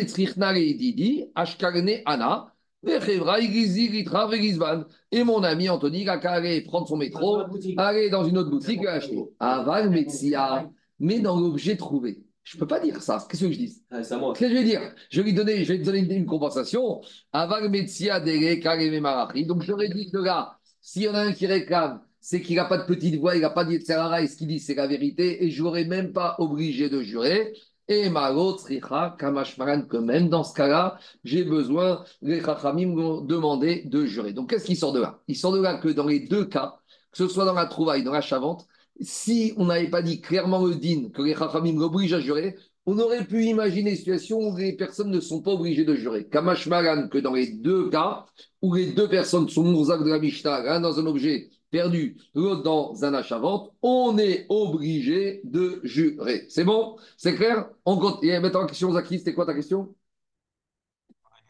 [0.74, 2.52] didi, ashkarne ana.
[5.10, 7.40] Et mon ami Anthony, a aller prendre son métro,
[7.78, 9.22] aller dans une autre boutique et acheter.
[9.38, 10.68] Aval Metsia,
[10.98, 12.24] mais dans l'objet trouvé.
[12.42, 13.24] Je ne peux pas dire ça.
[13.30, 13.82] Qu'est-ce que je dis?
[13.90, 14.34] Ah, c'est à moi.
[14.34, 14.80] Qu'est-ce que je vais dire?
[15.10, 17.00] Je vais lui donner, je vais lui donner une, compensation.
[17.32, 19.46] Aval Metsia dere kareme marachi.
[19.46, 22.64] Donc j'aurais dit que là, s'il y en a un qui réclame, c'est qu'il n'a
[22.66, 25.44] pas de petite voix, il n'a pas de et ce qu'il dit, c'est la vérité,
[25.44, 27.54] et je n'aurais même pas obligé de jurer.
[27.88, 33.82] Et Marot, Sricha, Kamashmaran, que même dans ce cas-là, j'ai besoin, les Chachamim m'ont demandé
[33.86, 34.32] de jurer.
[34.32, 35.20] Donc qu'est-ce qui sort de là?
[35.26, 36.76] Il sort de là que dans les deux cas,
[37.10, 38.66] que ce soit dans la trouvaille, dans la chavante,
[39.00, 42.56] si on n'avait pas dit clairement le din, que les Chachamim l'obligent à jurer,
[42.86, 46.28] on aurait pu imaginer une situation où les personnes ne sont pas obligées de jurer.
[46.28, 48.26] Kamash Maran, que dans les deux cas,
[48.62, 52.62] où les deux personnes sont Mourzak de la Mishnah, l'un dans un objet perdu, l'autre
[52.62, 56.46] dans un achat-vente, on est obligé de jurer.
[56.48, 56.96] C'est bon?
[57.16, 57.68] C'est clair?
[57.86, 58.20] On.
[58.22, 59.94] Et maintenant, question, Zaki, c'était quoi ta question?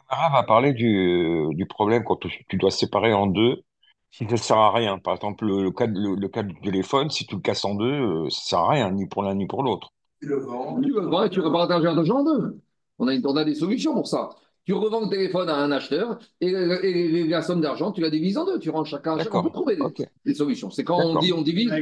[0.08, 3.62] Sarah va parler du, du problème quand tu, tu dois séparer en deux,
[4.10, 4.98] si ça ne sert à rien.
[4.98, 7.74] Par exemple, le, le cas, le, le cas du téléphone, si tu le casses en
[7.74, 9.90] deux, euh, ça ne sert à rien, ni pour l'un ni pour l'autre.
[10.20, 12.60] Tu le vends et tu repartages l'argent en deux.
[12.98, 14.30] On a, on a des solutions pour ça.
[14.64, 18.10] Tu revends le téléphone à un acheteur et, et- et la somme d'argent, tu la
[18.10, 18.60] divises en deux.
[18.60, 19.14] Tu rends chacun.
[19.14, 19.42] On D'accord.
[19.42, 19.76] peut trouver
[20.24, 20.70] des, solutions.
[20.70, 21.72] C'est quand on dit on divise,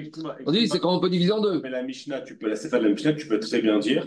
[0.46, 1.60] on dit c'est quand on peut diviser en deux.
[1.62, 4.06] Mais la Mishnah, tu peux la de la Mishnah, tu peux très bien dire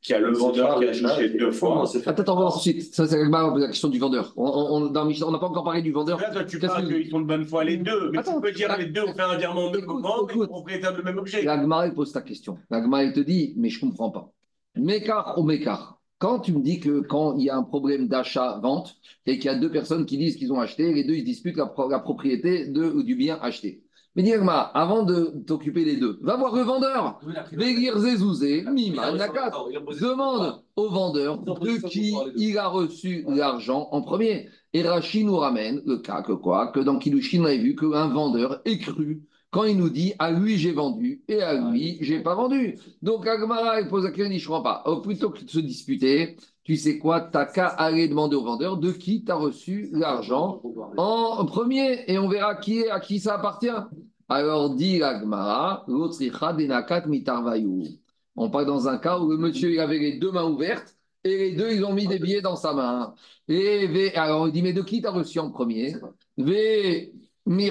[0.00, 1.84] qu'il y a le vendeur qui a touché deux fois.
[2.06, 2.94] Attends, attends, on va voir ensuite.
[2.94, 4.32] Ça, c'est la question du vendeur.
[4.36, 6.18] On, on- on- on n'a pas encore parlé du vendeur.
[6.18, 8.52] Là, toi, tu parles qu'ils sont de bonne foi les deux, mais Attends, tu peux
[8.52, 11.42] dire les deux, on fait un virement de Écoute, commande, mais propriétaire de même objet.
[11.42, 12.58] La Gemara, elle pose ta question.
[12.70, 14.30] La Gemara, elle te dit, mais je ne comprends pas.
[14.76, 18.96] Mécart ou mécart Quand tu me dis que quand il y a un problème d'achat-vente
[19.26, 21.58] et qu'il y a deux personnes qui disent qu'ils ont acheté, les deux, ils disputent
[21.58, 23.82] la, pro- la propriété de, ou du bien acheté.
[24.16, 27.20] Mais Gemara, avant de t'occuper des deux, va voir le vendeur.
[27.52, 29.50] Vegir Zezouzé, Mima, Nakat.
[30.00, 34.48] Demande au vendeur de qui il a reçu l'argent en premier.
[34.72, 36.68] Et Rachid nous ramène le cas que quoi?
[36.68, 39.24] Que dans Kilushin, on avait vu qu'un vendeur est cru
[39.54, 42.76] quand il nous dit à lui j'ai vendu et à lui j'ai pas vendu.
[43.02, 44.82] Donc Agmara il pose la question, je comprends pas.
[44.86, 48.76] Oh, plutôt que de se disputer, tu sais quoi T'as qu'à aller demander au vendeur
[48.78, 50.60] de qui tu as reçu l'argent
[50.96, 53.68] en premier et on verra qui est, à qui ça appartient.
[54.28, 55.84] Alors dit Agmara.
[58.36, 61.36] On parle dans un cas où le monsieur il avait les deux mains ouvertes et
[61.38, 63.14] les deux ils ont mis des billets dans sa main.
[63.48, 65.94] Et alors il dit mais de qui tu as reçu en premier?
[66.38, 67.12] Ve-
[67.46, 67.70] Il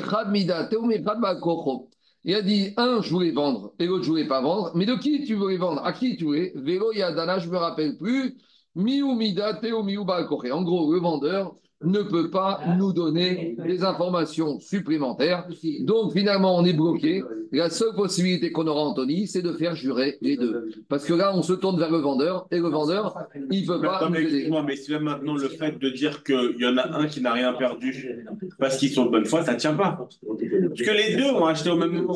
[2.36, 4.72] a dit, un, je voulais vendre, et l'autre, je voulais pas vendre.
[4.76, 5.84] Mais de qui tu voulais vendre?
[5.84, 8.38] À qui tu voulais Vélo Yadana, je me rappelle plus.
[8.76, 10.52] Ba'koche.
[10.52, 15.48] En gros, le vendeur ne peut pas nous donner des informations supplémentaires.
[15.82, 17.24] Donc, finalement, on est bloqué.
[17.52, 20.72] La seule possibilité qu'on aura, Anthony, c'est de faire jurer les deux.
[20.90, 23.16] Parce que là, on se tourne vers le vendeur, et le vendeur,
[23.52, 24.28] il peut Mais pas attends, nous mais aider.
[24.36, 27.22] excuse-moi, mais si là maintenant le fait de dire qu'il y en a un qui
[27.22, 28.26] n'a rien perdu
[28.58, 30.08] parce qu'ils sont de bonne foi, ça ne tient pas.
[30.28, 32.16] Parce que les deux ont acheté au même moment.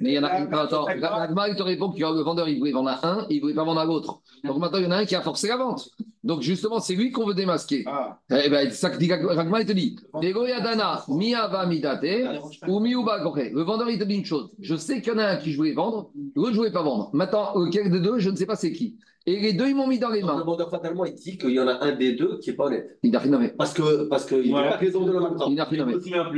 [0.00, 2.58] Mais il y en a attends, la- L'Agma, il te répond que le vendeur, il
[2.58, 4.20] voulait vendre à un et il ne voulait pas vendre à l'autre.
[4.44, 5.88] Donc maintenant, il y en a un qui a forcé la vente.
[6.24, 7.84] Donc justement, c'est lui qu'on veut démasquer.
[7.86, 12.26] Ah, Eh ben, c'est ça que dit L'Agma, il te dit Degoyadana, miava midate,
[12.68, 13.38] ou miuba gore.
[13.52, 14.50] Le vendeur, il te dit une chose.
[14.60, 16.72] Je sais qu'il y en a un qui je voulais vendre, l'autre, je ne voulais
[16.72, 17.10] pas vendre.
[17.12, 18.96] Maintenant, lequel des deux, je ne sais pas c'est qui.
[19.28, 20.44] Et les deux, ils m'ont mis dans les Donc, le mains.
[20.44, 22.96] vendeur, fatalement, il dit qu'il y en a un des deux qui n'est pas honnête.
[23.02, 23.50] Il n'a rien.
[23.58, 24.36] Parce que parce pas
[24.76, 25.48] raison de le même temps.
[25.48, 25.86] Il n'a rien.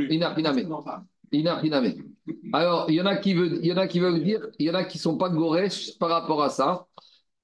[0.09, 0.53] Il n'a rien
[2.53, 4.65] Alors, il y en a qui veulent, il y en a qui veulent dire, il
[4.67, 6.85] y en a qui sont pas goresh par rapport à ça.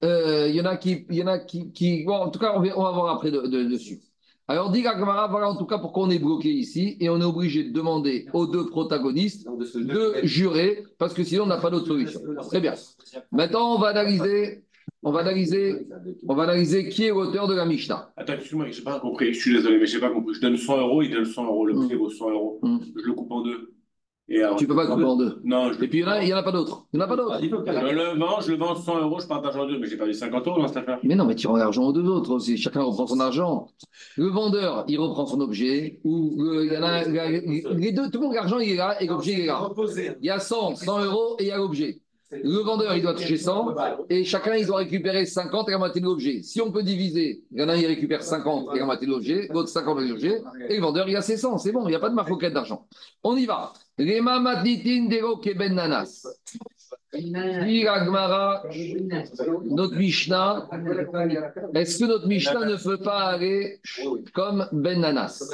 [0.04, 2.38] Euh, il y en a qui, il y en a qui, qui- bon, en tout
[2.38, 4.00] cas, on va, on va voir après de- de- dessus.
[4.48, 7.24] Alors, dit Gagmara, voilà en tout cas pourquoi on est bloqué ici et on est
[7.24, 11.86] obligé de demander aux deux protagonistes de jurer parce que sinon on n'a pas d'autre
[11.88, 12.20] solution.
[12.48, 12.74] Très bien.
[13.32, 14.62] Maintenant, on va analyser,
[15.02, 15.88] on va analyser,
[16.28, 18.12] on va analyser qui est l'auteur de la Mishnah.
[18.16, 19.32] Attends, excuse-moi, je n'ai pas compris.
[19.34, 20.34] Je suis désolé, mais je n'ai pas compris.
[20.34, 21.66] Je donne 100 euros, il donne 100 euros.
[21.66, 21.86] Le Mm.
[21.88, 22.60] prix vaut 100 euros.
[22.62, 22.78] Mm.
[22.96, 23.72] Je le coupe en deux.
[24.28, 25.40] Et alors, Tu peux pas couper en deux.
[25.44, 26.86] Non, je Et puis il y en a, il y en a pas d'autres.
[26.92, 27.38] Il y en a pas d'autres.
[27.40, 27.46] Je
[27.94, 30.46] le vends, je le vends 100 euros, je partage en deux, mais j'ai perdu 50
[30.48, 30.98] euros dans cette affaire.
[31.04, 32.56] Mais non, mais tu rends l'argent aux deux autres aussi.
[32.56, 33.68] Chacun reprend son argent.
[34.16, 36.00] Le vendeur, il reprend son objet.
[36.02, 39.00] Ou le- il y en a, les deux, tout le monde, l'argent, il est là
[39.00, 39.60] et l'objet, il est là.
[40.20, 42.00] Il y a 100, 100 euros et il y a l'objet.
[42.32, 43.76] Le vendeur, il doit toucher 100
[44.10, 46.42] et chacun, il doit récupérer 50 et la moitié de l'objet.
[46.42, 49.06] Si on peut diviser, il y en a un, il récupère 50 et la moitié
[49.06, 51.58] de l'objet, l'autre 50 et l'objet, et le vendeur, il a ses 100.
[51.58, 52.88] C'est bon, il n'y a pas de marcoquette d'argent.
[53.22, 53.72] On y va.
[53.98, 56.26] Rema matitin dero keben nanas.
[59.64, 60.68] Notre Mishnah,
[61.74, 63.80] est-ce que notre Mishnah ne peut pas aller
[64.34, 65.50] comme Ben Nanas?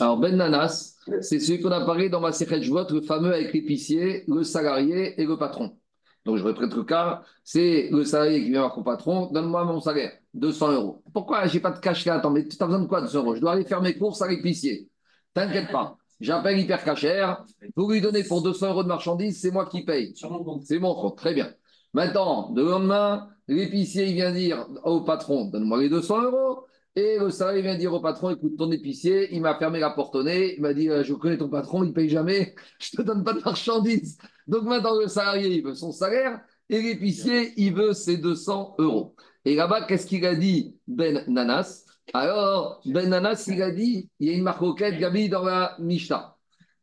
[0.00, 4.24] Alors Ben Nanas, c'est celui qu'on a parlé dans ma Jvot, le fameux avec l'épicier,
[4.26, 5.76] le salarié et le patron.
[6.24, 9.80] Donc je répète le cas, c'est le salarié qui vient voir son patron, donne-moi mon
[9.80, 11.02] salaire, 200 euros.
[11.12, 12.14] Pourquoi j'ai pas de cash là?
[12.14, 13.36] Attends, mais tu as besoin de quoi 200 euros?
[13.36, 14.88] Je dois aller faire mes courses à l'épicier.
[15.32, 17.32] T'inquiète pas, j'appelle Hyper Cacher,
[17.76, 20.12] vous lui donnez pour 200 euros de marchandises, c'est moi qui paye.
[20.16, 21.52] C'est mon compte, très bien.
[21.94, 26.64] Maintenant, le lendemain, l'épicier il vient dire au patron, donne-moi les 200 euros.
[26.96, 30.16] Et le salarié vient dire au patron, écoute, ton épicier, il m'a fermé la porte
[30.16, 33.02] au nez, il m'a dit, euh, je connais ton patron, il paye jamais, je te
[33.02, 34.18] donne pas de marchandises.
[34.48, 39.14] Donc maintenant, le salarié, il veut son salaire, et l'épicier, il veut ses 200 euros.
[39.44, 41.84] Et là-bas, qu'est-ce qu'il a dit Ben Nanas?
[42.14, 46.36] Alors, Ben Nanas, il a dit, il y a une auquel Gabi dans la Mishnah.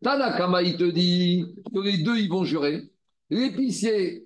[0.03, 2.84] Tanakama, il te dit que les deux, ils vont jurer.
[3.30, 4.26] L'épicier,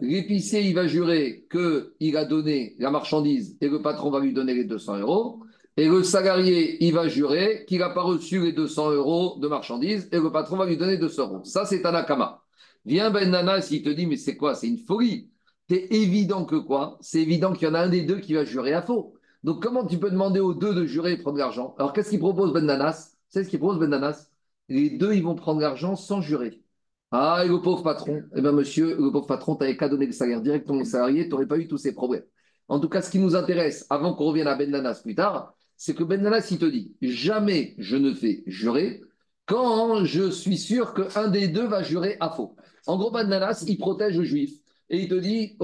[0.00, 4.54] l'épicier, il va jurer qu'il a donné la marchandise et le patron va lui donner
[4.54, 5.40] les 200 euros.
[5.76, 10.08] Et le salarié, il va jurer qu'il n'a pas reçu les 200 euros de marchandises
[10.12, 11.44] et le patron va lui donner 200 euros.
[11.44, 12.42] Ça, c'est Tanakama.
[12.84, 14.54] Viens Ben Nanas, il te dit, mais c'est quoi?
[14.54, 15.30] C'est une folie.
[15.68, 16.98] C'est évident que quoi?
[17.00, 19.14] C'est évident qu'il y en a un des deux qui va jurer à faux.
[19.44, 21.74] Donc, comment tu peux demander aux deux de jurer et prendre l'argent?
[21.78, 23.14] Alors, qu'est-ce qu'il propose Ben Nanas?
[23.28, 24.30] C'est ce qu'il propose Ben Nanas?
[24.70, 26.62] Les deux, ils vont prendre l'argent sans jurer.
[27.10, 30.06] Ah, et le pauvre patron Eh bien, monsieur, le pauvre patron, tu n'avais qu'à donner
[30.06, 32.24] le salaire directement au salarié, tu n'aurais pas eu tous ces problèmes.
[32.68, 35.54] En tout cas, ce qui nous intéresse, avant qu'on revienne à Ben Nanas plus tard,
[35.76, 39.02] c'est que Ben Nanas, il te dit jamais je ne fais jurer
[39.44, 42.56] quand je suis sûr qu'un des deux va jurer à faux.
[42.86, 44.52] En gros, Ben Nanas, il protège le juif.
[44.90, 45.56] Et il te dit,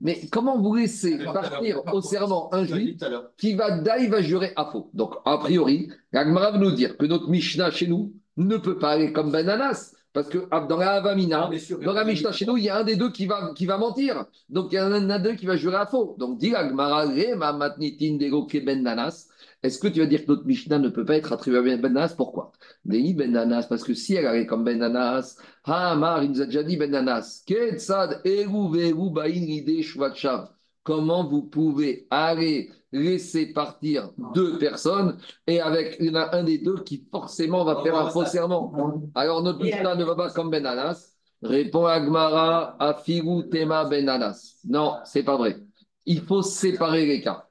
[0.00, 2.98] mais comment vous laissez partir au serment un juif
[3.38, 7.06] qui va d'ailleurs va jurer à faux Donc, a priori, l'Agmara veut nous dire que
[7.06, 9.94] notre Mishnah chez nous ne peut pas aller comme Ben Nanas.
[10.12, 11.50] Parce que ah, dans la Avamina,
[11.82, 13.78] dans la Mishnah chez nous, il y a un des deux qui va, qui va
[13.78, 14.24] mentir.
[14.48, 16.16] Donc, il y en a un des deux qui va jurer à faux.
[16.18, 16.72] Donc, dit ben.
[19.62, 21.80] Est-ce que tu vas dire que notre Mishnah ne peut pas être attribué à Ben
[21.80, 22.14] Nanas?
[22.16, 22.52] Pourquoi?
[22.84, 26.40] Dei Ben Nanas, parce que si elle arrive comme Ben Nanas, Ha Amar, il nous
[26.40, 27.44] a déjà dit Ben Nanas.
[30.82, 35.16] Comment vous pouvez aller laisser partir deux personnes
[35.46, 38.24] et avec il y en a un des deux qui forcément va faire un faux
[38.24, 38.72] serment
[39.14, 41.16] Alors notre Mishnah ne va pas comme Ben Nanas.
[41.42, 44.56] Répond Agmara à Figu Tema Ben Nanas.
[44.64, 45.56] Non, c'est pas vrai.
[46.04, 47.46] Il faut séparer les cas.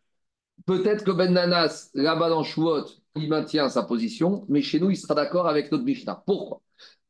[0.65, 2.85] Peut-être que Ben Nanas, là-bas dans Chouot,
[3.15, 6.21] il maintient sa position, mais chez nous, il sera d'accord avec notre Mishnah.
[6.25, 6.61] Pourquoi?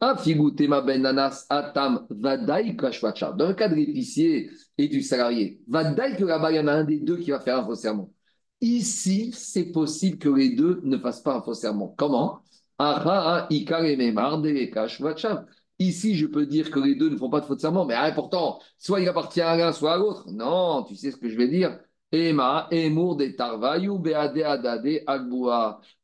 [0.01, 6.55] Ben Nanas Atam Dans le cas de l'épicier et du salarié, Vadaï que là-bas, il
[6.55, 8.09] y en a un des deux qui va faire un faux serment.
[8.61, 11.93] Ici, c'est possible que les deux ne fassent pas un faux serment.
[11.97, 12.41] Comment
[15.79, 18.11] Ici, je peux dire que les deux ne font pas de faux serment, mais ah,
[18.11, 20.25] pourtant, soit il appartient à l'un, soit à l'autre.
[20.29, 21.79] Non, tu sais ce que je vais dire?
[22.11, 25.03] Emma, Emour de Tarvayou, Beade Adade.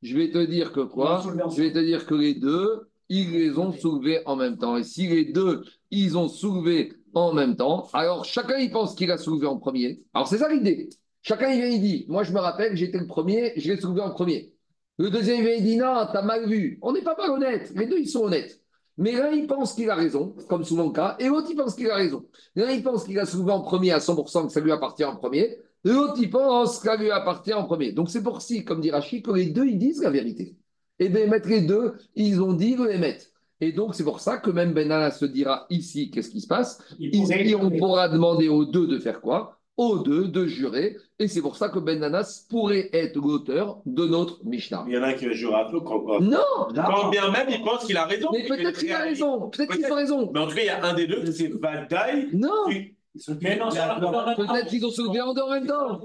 [0.02, 1.22] Je vais te dire que quoi?
[1.56, 4.78] Je vais te dire que les deux, ils les ont soulevés en même temps.
[4.78, 9.12] Et si les deux, ils ont soulevé en même temps, alors chacun, il pense qu'il
[9.12, 10.04] a soulevé en premier.
[10.14, 10.90] Alors c'est ça l'idée.
[11.28, 14.02] Chacun, il vient, il dit, moi je me rappelle, j'étais le premier, je l'ai soulevé
[14.02, 14.54] en premier.
[15.00, 16.78] Le deuxième, il vient, il dit, non, t'as mal vu.
[16.84, 17.74] On n'est pas mal honnête.
[17.76, 18.62] Les deux, ils sont honnêtes.
[19.00, 21.74] Mais l'un, il pense qu'il a raison, comme souvent le cas, et l'autre, il pense
[21.74, 22.28] qu'il a raison.
[22.56, 25.16] L'un, il pense qu'il a soulevé en premier à 100%, que ça lui appartient en
[25.16, 25.58] premier.
[25.84, 27.92] L'autre, il pense qu'elle lui appartient en premier.
[27.92, 30.56] Donc, c'est pour si, comme dit Rachid, que les deux, ils disent la vérité.
[31.00, 33.26] Et bien, mettre les deux, ils ont dit le émettre.
[33.62, 36.80] Et donc, c'est pour ça que même Benalla se dira ici, qu'est-ce qui se passe?
[37.00, 39.55] Ici, on pourra demander aux deux de faire quoi?
[39.78, 40.96] Aux deux de jurer.
[41.20, 44.86] Et c'est pour ça que Ben Nanas pourrait être l'auteur de notre Mishnah.
[44.88, 46.38] Il y en a un qui va jurer à toi quand, Non
[46.74, 48.30] quand bien même il pense qu'il a raison.
[48.32, 49.50] Mais peut-être qu'il a raison.
[49.50, 50.32] Peut-être qu'il a raison.
[50.34, 52.30] Mais en tout cas, il y a un des deux, c'est Vadaï.
[52.34, 56.02] Non Mais Peut-être qu'ils ont soulevé en deux en même temps.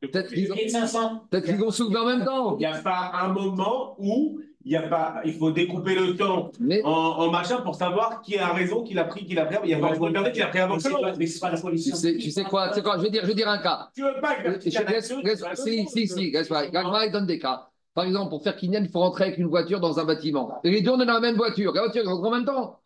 [0.00, 1.22] Peut-être qu'ils ont, Et 500.
[1.30, 2.56] peut-être qu'ils ont soulevé en même temps.
[2.56, 6.16] Il n'y a pas un moment où il y a pas, il faut découper le
[6.16, 9.46] temps Mais en, en machin pour savoir qui a raison, qui l'a pris, qui l'a
[9.46, 9.56] pris.
[9.64, 11.02] Il y a pas une personne qui l'a pris avant Mais que l'autre.
[11.02, 13.10] pas- mais c'est pas la tu sais, tu sais quoi, tu sais quoi je, vais
[13.10, 13.88] dire, je vais dire un cas.
[13.94, 16.30] Tu veux pas que la si, si, si.
[16.30, 17.68] Gagmar, il donne des cas.
[17.94, 20.60] Par exemple, pour faire Kinyan, il faut rentrer avec une voiture dans un bâtiment.
[20.62, 21.72] Et les deux, on est dans la même voiture.
[21.72, 22.78] La voiture, elle rentre en même temps.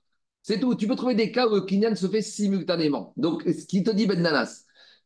[0.42, 0.74] C'est tout.
[0.74, 3.12] Tu peux trouver des cas où le Kinyan se fait simultanément.
[3.16, 4.64] Donc, ce qui te dit Ben Nanas,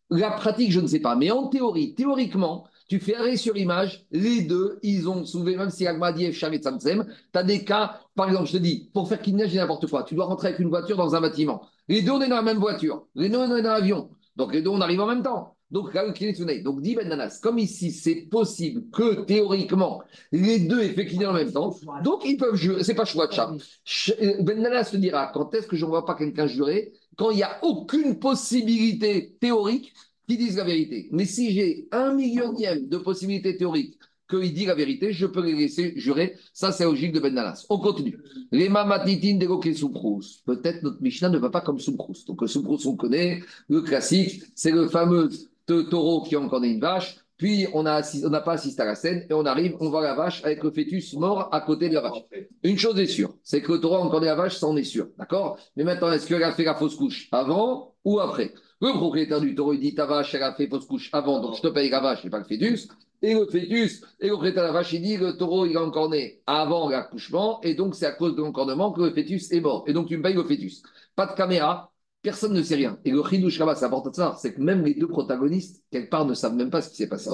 [0.09, 1.17] la pratique, je ne sais pas.
[1.17, 5.71] Mais en théorie, théoriquement, tu fais arrêt sur image, les deux, ils ont soulevé, même
[5.71, 9.09] si Agma dit Charit Samsem, tu as des cas, par exemple, je te dis, pour
[9.09, 10.05] faire Kinyan, j'ai n'importe quoi.
[10.05, 11.63] Tu dois rentrer avec une voiture dans un bâtiment.
[11.89, 13.07] Les deux, on est dans la même voiture.
[13.15, 14.11] Les deux, on est dans l'avion.
[14.37, 15.57] Donc, les deux, on arrive en même temps.
[15.71, 15.93] Donc.
[15.93, 21.33] Donc, dit Ben Nanas, comme ici, c'est possible que théoriquement, les deux aient fait en
[21.33, 21.77] même temps.
[22.05, 22.85] Donc, ils peuvent jurer.
[22.85, 23.53] C'est pas choix de chat.
[23.85, 26.93] Ch- euh, Ben Nanas se dira quand est-ce que je ne vois pas quelqu'un jurer
[27.17, 29.93] Quand il n'y a aucune possibilité théorique
[30.29, 31.09] qui dise la vérité.
[31.13, 33.99] Mais si j'ai un millionième de possibilités théoriques
[34.29, 36.37] qu'il dit la vérité, je peux les laisser jurer.
[36.53, 37.65] Ça, c'est logique de Ben Nanas.
[37.69, 38.19] On continue.
[38.51, 40.43] Les mamatitin d'évoquer Soukrous.
[40.45, 42.25] Peut-être notre Mishnah ne va pas comme Soukrous.
[42.27, 43.43] Donc, le Soukrous, on connaît.
[43.69, 45.31] Le classique, c'est le fameux
[45.67, 47.19] taureau qui a encore une vache.
[47.37, 50.15] Puis, on n'a on pas assisté à la scène et on arrive, on voit la
[50.15, 52.23] vache avec le fœtus mort à côté de la vache.
[52.63, 54.85] Une chose est sûre, c'est que le taureau a encore la vache, ça on est
[54.85, 55.09] sûr.
[55.19, 55.59] D'accord?
[55.77, 58.55] Mais maintenant, est-ce qu'elle a fait la fausse couche avant ou après?
[58.83, 61.57] Le propriétaire du taureau, il dit ta vache, elle a fait fausse couche avant, donc
[61.57, 62.89] je te paye la vache et pas le fœtus.
[63.23, 65.83] Et le fœtus, et le propriétaire de la vache, il dit le taureau, il a
[65.83, 69.61] encore né avant l'accouchement, et donc c'est à cause de l'encornement que le fœtus est
[69.61, 69.85] mort.
[69.87, 70.83] Et donc tu me payes le fœtus.
[71.15, 72.99] Pas de caméra, personne ne sait rien.
[73.05, 76.11] Et le chidouche là-bas, c'est important de savoir, c'est que même les deux protagonistes, quelque
[76.11, 77.31] part, ne savent même pas ce qui s'est passé.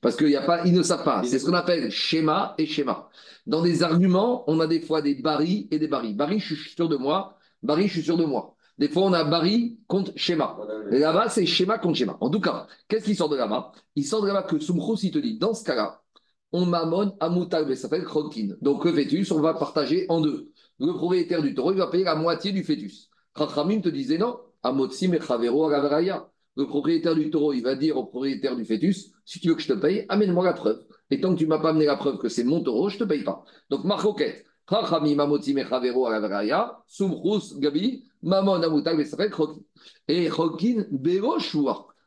[0.00, 1.22] Parce qu'il y a pas, ils ne savent pas.
[1.24, 3.08] C'est ce qu'on appelle schéma et schéma.
[3.46, 6.14] Dans des arguments, on a des fois des barils et des barils.
[6.14, 7.38] Baril, je suis sûr de moi.
[7.62, 8.53] Baril, je suis sûr de moi.
[8.78, 10.58] Des fois, on a baril contre schéma.
[10.90, 12.16] Et là-bas, c'est schéma contre schéma.
[12.20, 13.72] En tout cas, qu'est-ce qui sort de là-bas?
[13.94, 16.02] Il sort de là-bas que Soumchous, il te dit, dans ce cas-là,
[16.52, 18.54] on mamone à Moutal, ça s'appelle Krokin.
[18.62, 20.52] Donc le fœtus, on va partager en deux.
[20.78, 23.10] Le propriétaire du taureau, il va payer la moitié du fœtus.
[23.34, 26.28] Rachamim te disait non, Amotsim et Chavero Agavaraya.
[26.56, 29.62] le propriétaire du taureau, il va dire au propriétaire du fœtus, si tu veux que
[29.62, 30.84] je te paye, amène-moi la preuve.
[31.10, 33.04] Et tant que tu m'as pas amené la preuve que c'est mon taureau, je te
[33.04, 33.44] paye pas.
[33.70, 33.84] Donc.
[33.84, 34.24] Chachami
[34.68, 35.16] gabi,
[38.22, 39.60] chokin.
[40.08, 41.38] Et chokin bero.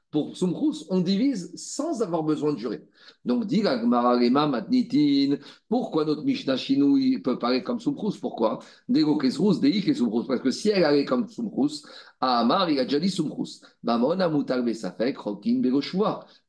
[0.09, 2.81] Pour sumchus, on divise sans avoir besoin de jurer.
[3.25, 5.35] Donc, dit la Gemara matnitin,
[5.67, 8.17] pourquoi notre Mishnah Chinou il peut parler comme sumchus?
[8.21, 8.59] Pourquoi?
[8.87, 10.25] Dego kesrus, dei kesumchus.
[10.25, 11.83] Parce que si elle allait comme sumchus,
[12.19, 13.61] Amar, il a déjà dit sumchus.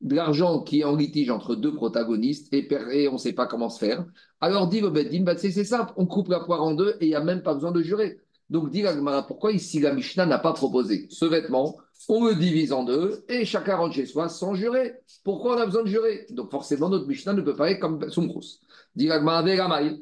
[0.00, 3.68] De l'argent qui est en litige entre deux protagonistes et, on ne sait pas comment
[3.68, 4.06] se faire.
[4.40, 7.08] Alors dit le Beddin, bah, c'est simple, on coupe la poire en deux et il
[7.08, 8.18] n'y a même pas besoin de jurer.
[8.48, 11.76] Donc dit Gemara, pourquoi ici la Mishnah n'a pas proposé ce vêtement?
[12.08, 14.94] On le divise en deux et chacun rentre chez soi sans jurer.
[15.22, 16.26] Pourquoi on a besoin de jurer?
[16.30, 18.60] Donc forcément notre Mishnah ne peut pas être comme Sumchus.
[18.96, 19.44] Dit Gemara.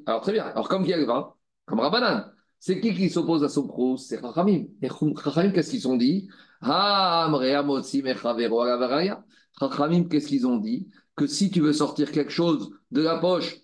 [0.06, 2.35] Alors très bien, alors comme va Comme Rabbanan.
[2.58, 4.66] C'est qui qui s'oppose à Sumchus C'est Chachamim.
[4.82, 6.28] Et Chachamim, qu'est-ce qu'ils ont dit?
[6.60, 7.30] Ah.
[9.58, 10.88] Chachamim, qu'est-ce qu'ils ont dit?
[11.14, 13.58] Que si tu veux sortir quelque chose de la poche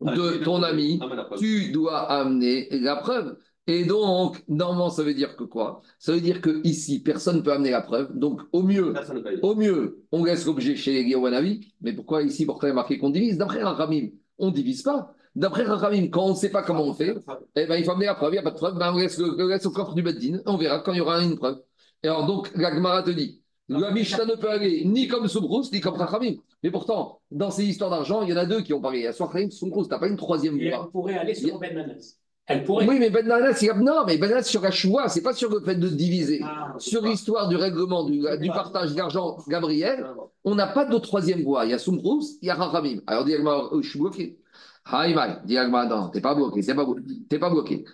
[0.00, 3.36] de ton ami, Ah, tu dois amener la preuve.
[3.66, 5.82] Et donc, normalement, ça veut dire que quoi?
[5.98, 8.16] Ça veut dire que ici, personne ne peut amener la preuve.
[8.16, 8.94] Donc, au mieux,
[9.42, 11.60] au mieux, on laisse l'objet chez les.
[11.82, 13.36] Mais pourquoi ici, pourquoi il a marqué qu'on divise?
[13.36, 14.08] D'après Rachamim,
[14.38, 15.14] on ne divise pas.
[15.34, 17.14] D'après Rachamim, quand on ne sait pas comment on fait,
[17.56, 18.32] eh ben, il faut amener la preuve.
[18.32, 18.78] Il n'y a pas de preuve.
[18.78, 20.40] Ben, on laisse, le, laisse au coffre du Beddin.
[20.46, 21.62] On verra quand il y aura une preuve.
[22.02, 25.64] Et alors, donc, la Gemara te dit la Mishnah ne peut aller ni comme Soumrous,
[25.72, 26.36] ni comme Rachamim.
[26.62, 29.00] Mais pourtant, dans ces histoires d'argent, il y en a deux qui ont parlé.
[29.00, 29.84] Il y a soit Rachamim, Soumrous.
[29.84, 30.84] Tu n'as pas une troisième voie.
[30.84, 32.14] elle pourrait aller sur Ben Manas.
[32.46, 32.86] Elle pourrait.
[32.88, 33.74] Oui, mais Ben Nanas, il a...
[33.74, 36.40] non, mais Ben sur la choix, c'est pas sur le fait de diviser.
[36.42, 40.06] Ah, Sur l'histoire du règlement du, du partage d'argent, Gabriel,
[40.44, 41.66] on n'a pas de troisième voie.
[41.66, 43.00] Il y a Soumrous, il y a Rachamim.
[43.06, 44.38] Alors, dis-moi, je suis bloqué.
[44.90, 47.02] Haïmaï, dis-moi, non, t'es pas bloqué, t'es pas bloqué.
[47.28, 47.84] T'es pas bloqué.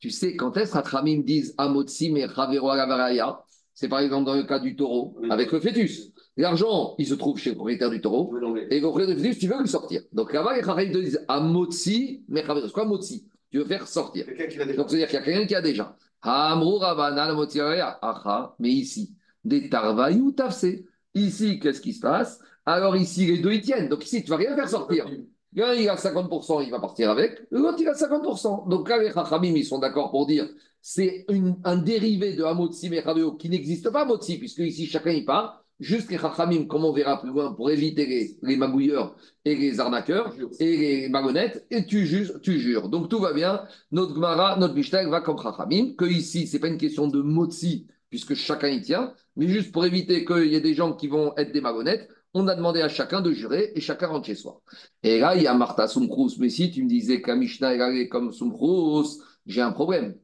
[0.00, 3.40] Tu sais, quand est-ce que Rachamim disent Amotsi, mais Ravero Alavaraya
[3.74, 6.12] C'est par exemple dans le cas du taureau, avec le fœtus.
[6.36, 8.34] L'argent, il se trouve chez le propriétaire du taureau.
[8.70, 10.02] Et le propriétaire du fœtus, tu veux le sortir.
[10.12, 12.66] Donc là-bas, les Chachamim te disent Amotsi, mais Ravero.
[12.66, 14.24] C'est quoi Motsi Tu veux faire sortir.
[14.26, 15.94] Donc, c'est-à-dire qu'il y a quelqu'un qui a déjà.
[16.22, 17.98] Amrou Rabbanan Motiraya.
[18.00, 20.66] Aha, mais ici, des Tarvayu Tafse.
[21.14, 22.40] Ici, qu'est-ce qui se passe?
[22.68, 23.88] Alors, ici, les deux, ils tiennent.
[23.88, 25.06] Donc, ici, tu ne vas rien faire sortir.
[25.54, 27.40] L'un, il a 50%, il va partir avec.
[27.50, 28.68] L'autre, il a 50%.
[28.68, 30.46] Donc, là, les Chachamim, ils sont d'accord pour dire
[30.82, 31.24] c'est
[31.64, 35.64] un dérivé de Hamotzi Mechaveo qui n'existe pas, Hamotzi, puisque ici, chacun y part.
[35.80, 39.16] Juste les Chachamim, comme on verra plus loin, pour éviter les, les magouilleurs
[39.46, 42.90] et les arnaqueurs et les malhonnêtes, et tu jures, tu jures.
[42.90, 43.62] Donc tout va bien.
[43.92, 47.86] Notre Gemara, notre Mishnah va comme Chachamim, que ici, c'est pas une question de motzi,
[48.10, 51.32] puisque chacun y tient, mais juste pour éviter qu'il y ait des gens qui vont
[51.38, 52.08] être des malhonnêtes,
[52.38, 54.60] on a demandé à chacun de jurer et chacun rentre chez soi.
[55.02, 57.74] Et là, il y a Martha Sumchrous, mais si tu me disais que la Mishnah
[57.74, 60.16] est allée comme Sumchrous, j'ai un problème.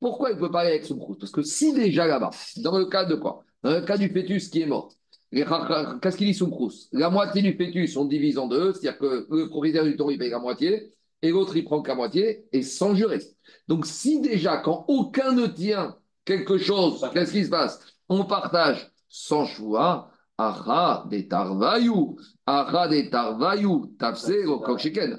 [0.00, 3.14] Pourquoi il peut parler avec Sumchrous Parce que si déjà là-bas, dans le cas de
[3.14, 3.44] quoi?
[3.62, 4.92] Dans le cas du fœtus qui est mort,
[5.30, 9.48] Qu'est-ce qu'il dit Soumkrous La moitié du fœtus, on divise en deux, c'est-à-dire que le
[9.48, 12.62] propriétaire du taureau, il paye la moitié, et l'autre, il prend que la moitié, et
[12.62, 13.20] sans jurer.
[13.66, 17.80] Donc, si déjà, quand aucun ne tient quelque chose, qu'est-ce qui se passe?
[18.08, 24.64] On partage sans choix, Acha des tarvayou, Acha des tarvayou, tafse au.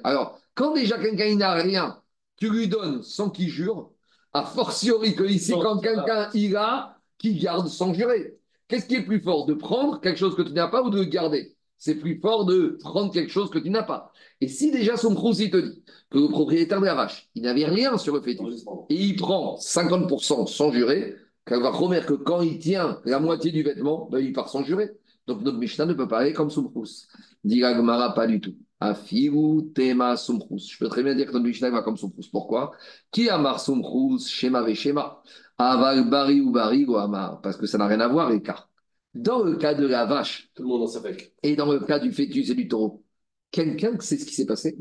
[0.04, 2.00] Alors, quand déjà quelqu'un n'a rien,
[2.36, 3.90] tu lui donnes sans qu'il jure,
[4.32, 8.38] a fortiori que ici, quand quelqu'un il a, qui garde sans jurer.
[8.68, 10.98] Qu'est-ce qui est plus fort De prendre quelque chose que tu n'as pas ou de
[10.98, 11.56] le garder?
[11.76, 14.12] C'est plus fort de prendre quelque chose que tu n'as pas.
[14.40, 17.42] Et si déjà son crous, il te dit que le propriétaire de la vache, il
[17.42, 21.16] n'avait rien sur le fœtus, et il prend 50% sans jurer,
[21.56, 24.90] remettre que quand il tient la moitié du vêtement, ben, il part sans jurer.
[25.26, 27.06] Donc notre Mishnah ne peut pas aller comme Soumkrous.
[27.44, 28.56] Dit Gemara, pas du tout.
[28.80, 30.68] Afiru tema Soumkrous.
[30.70, 32.28] Je peux très bien dire que notre Mishnah va comme Soumkrous.
[32.30, 32.72] Pourquoi?
[33.10, 35.22] Qui amar Soumkrous, Shema ve Shema
[35.58, 38.66] Aval bari ou bari ou amar Parce que ça n'a rien à voir les cas.
[39.14, 41.34] Dans le cas de la vache Tout le monde en savait.
[41.42, 43.04] et dans le cas du fœtus et du taureau,
[43.50, 44.78] quelqu'un sait ce qui s'est passé?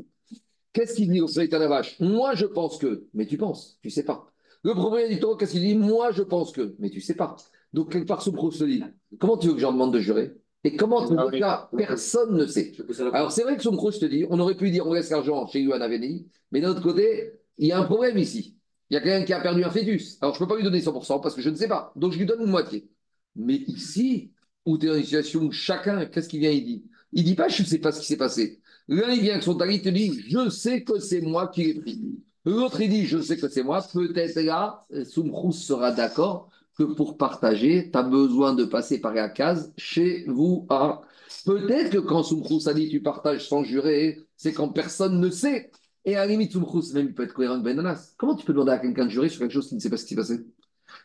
[0.72, 2.00] Qu'est-ce qu'il dit au propriétaire de la vache?
[2.00, 3.08] Moi, je pense que.
[3.14, 4.32] Mais tu penses, tu sais pas.
[4.64, 5.76] Le propriétaire du taureau, qu'est-ce qu'il dit?
[5.76, 6.76] Moi, je pense que.
[6.80, 7.36] Mais tu sais pas.
[7.74, 8.84] Donc, quelque part, se dit
[9.20, 10.34] Comment tu veux que j'en demande de jurer?
[10.64, 12.74] Et comment tu veux personne ne sait?
[13.14, 15.48] Alors, c'est vrai que Somkro, je te dis, on aurait pu dire on laisse l'argent
[15.48, 18.58] chez Yuan Aveni, mais d'un autre côté, il y a un problème ici.
[18.90, 20.18] Il y a quelqu'un qui a perdu un fœtus.
[20.22, 21.94] Alors, je ne peux pas lui donner 100% parce que je ne sais pas.
[21.96, 22.90] Donc, je lui donne une moitié.
[23.36, 24.32] Mais ici,
[24.66, 26.84] où tu es dans une situation où chacun, qu'est-ce qu'il vient, il dit?
[27.14, 28.60] Il dit pas je ne sais pas ce qui s'est passé.
[28.88, 31.64] L'un, il vient avec son talit, il te dit je sais que c'est moi qui
[31.64, 32.02] l'ai pris.
[32.50, 33.86] L'autre, il dit je sais que c'est moi.
[33.94, 39.30] Peut-être là, Soumkrous sera d'accord que pour partager, tu as besoin de passer par la
[39.30, 40.66] case chez vous.
[40.70, 41.02] à
[41.46, 45.72] Peut-être que quand Soumkrous a dit tu partages sans jurer, c'est quand personne ne sait.
[46.06, 48.16] Et à la limite, Soumchrous, même il peut être cohérent avec Benanas.
[48.18, 49.98] Comment tu peux demander à quelqu'un de jurer sur quelque chose qui ne sait pas
[49.98, 50.40] ce qui s'est passé?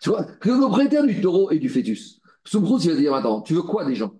[0.00, 3.42] Tu vois, que le propriétaire du taureau et du fœtus, Soumchrous, il va dire Attends,
[3.42, 4.14] tu veux quoi des gens?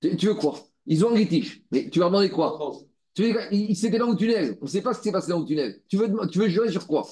[0.00, 0.58] Tu veux quoi?
[0.86, 1.64] Ils ont un litige.
[1.70, 2.58] Mais tu vas demander quoi?
[3.14, 4.58] S'était dans le tunnel.
[4.60, 5.80] On ne sait pas ce qui s'est passé dans le tunnel.
[5.88, 7.06] Tu veux, tu sur quoi?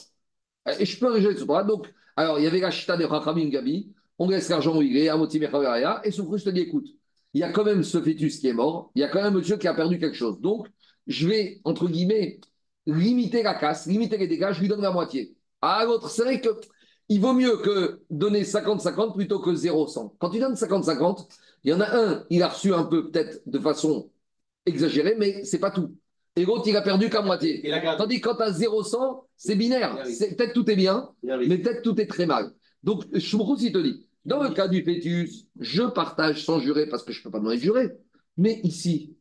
[0.79, 1.65] Et je peux jurer sur quoi?
[1.65, 3.93] Donc, alors, il y avait la chita de Rachamim Gabi.
[4.19, 6.87] On laisse l'argent où il est, à Moti Mechaveraya, et Soumchrous te dit Écoute,
[7.33, 8.91] il y a quand même ce fœtus qui est mort.
[8.95, 10.41] Il y a quand même monsieur qui a perdu quelque chose.
[10.41, 10.69] Donc,
[11.07, 12.41] je vais, entre guillemets,
[12.87, 15.35] limiter la casse, limiter les dégâts, je lui donne la moitié.
[15.63, 16.49] À l'autre, c'est vrai que
[17.09, 20.15] il vaut mieux que donner 50-50 plutôt que 0-100.
[20.19, 21.27] Quand tu donnes 50-50,
[21.65, 24.11] il y en a un, il a reçu un peu peut-être de façon
[24.67, 25.97] exagérée, mais c'est pas tout.
[26.37, 27.61] Et l'autre, il a perdu qu'à moitié.
[27.65, 27.97] Il.
[27.99, 29.97] Tandis que quand tu as 0-100, c'est binaire.
[30.05, 32.53] Peut-être tout est bien, Il mais peut-être tout est très mal.
[32.83, 37.03] Donc, Shumrous, il te dit, dans le cas du fœtus, je partage sans jurer parce
[37.03, 37.89] que je ne peux pas demander de jurer.
[38.37, 39.17] Mais ici,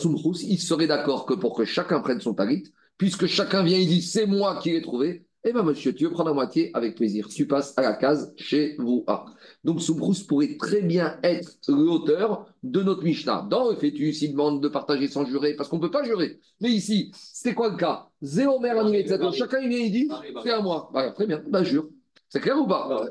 [0.00, 2.64] Shumrous, il serait d'accord que pour que chacun prenne son talit,
[2.96, 6.10] puisque chacun vient et dit c'est moi qui l'ai trouvé, eh bien monsieur, tu veux
[6.10, 7.28] prendre la moitié avec plaisir.
[7.28, 9.04] Tu passes à la case chez vous.
[9.06, 9.24] Ah.
[9.64, 13.46] Donc Shumrous pourrait très bien être l'auteur de notre Mishnah.
[13.48, 16.40] Dans le fœtus, il demande de partager sans jurer parce qu'on ne peut pas jurer.
[16.60, 18.08] Mais ici, c'était quoi le cas?
[18.20, 19.18] Zéro mère etc.
[19.32, 20.08] Chacun il vient et dit
[20.42, 20.90] c'est à moi.
[21.14, 21.88] Très bien, bah jure.
[22.28, 22.88] C'est clair ou pas?
[22.90, 23.06] Ah.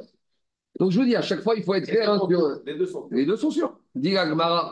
[0.79, 2.19] Donc je vous dis, à chaque fois, il faut être clair hein,
[2.65, 3.07] Les deux sont.
[3.11, 3.79] Les deux sont sûrs.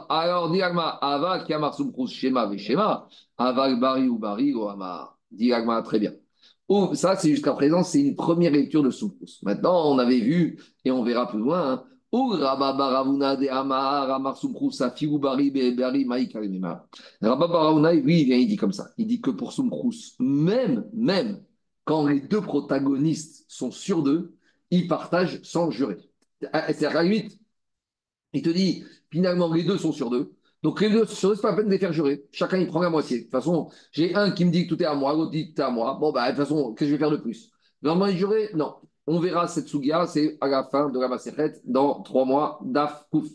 [0.10, 5.18] Alors dit Agmara, Ava Kiamar Sumkrus Shema Veshema, Ava Bari ou Bari ou Amar.
[5.32, 6.14] Dit Agmara, très bien.
[6.68, 9.42] Oh, ça, c'est jusqu'à présent, c'est une première lecture de Sumkrus.
[9.44, 14.38] Maintenant, on avait vu, et on verra plus loin, hein, Baravuna de Amar, Amar
[17.94, 18.88] il vient, il dit comme ça.
[18.98, 21.44] Il dit que pour Sumkrus, même, même
[21.84, 24.36] quand les deux protagonistes sont sûrs d'eux,
[24.72, 25.98] ils partagent sans jurer.
[26.42, 27.04] C'est à la
[28.36, 30.34] il te dit, finalement, les deux sont sur deux.
[30.66, 32.26] Donc, les deux deux, c'est pas la peine de les faire jurer.
[32.32, 33.20] Chacun, il prend la moitié.
[33.20, 35.52] De toute façon, j'ai un qui me dit que tout est à moi, l'autre dit
[35.52, 35.96] que tout est à moi.
[36.02, 37.52] Bon, bah, de toute façon, qu'est-ce que je vais faire de plus?
[37.84, 38.74] Normalement, il jurer Non.
[39.06, 43.06] On verra cette Sugia, c'est à la fin de la Maseret, dans trois mois, Daf,
[43.12, 43.28] Kouf.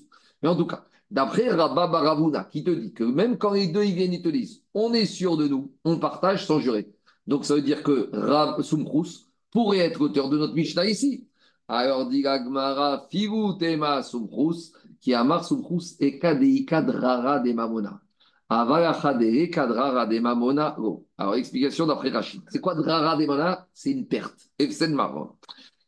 [0.42, 3.84] Mais en tout cas, d'après Rabba Baravuna, qui te dit que même quand les deux,
[3.84, 6.92] ils viennent, ils te disent, on est sûr de nous, on partage sans jurer.
[7.28, 11.28] Donc, ça veut dire que Rab Sumkrus pourrait être auteur de notre Mishnah ici.
[11.68, 18.00] Alors, dit la Gemara, Figu Tema Sumkrus, qui amar Sumkrus et Kadei Kadrara de Mamona.
[18.48, 20.76] Avalachadei Kadrara de Mamona.
[21.16, 22.42] Alors, explication d'après Rachid.
[22.48, 23.66] C'est quoi Drara de Mamona?
[23.72, 24.50] C'est une perte.
[24.58, 24.92] Et c'est.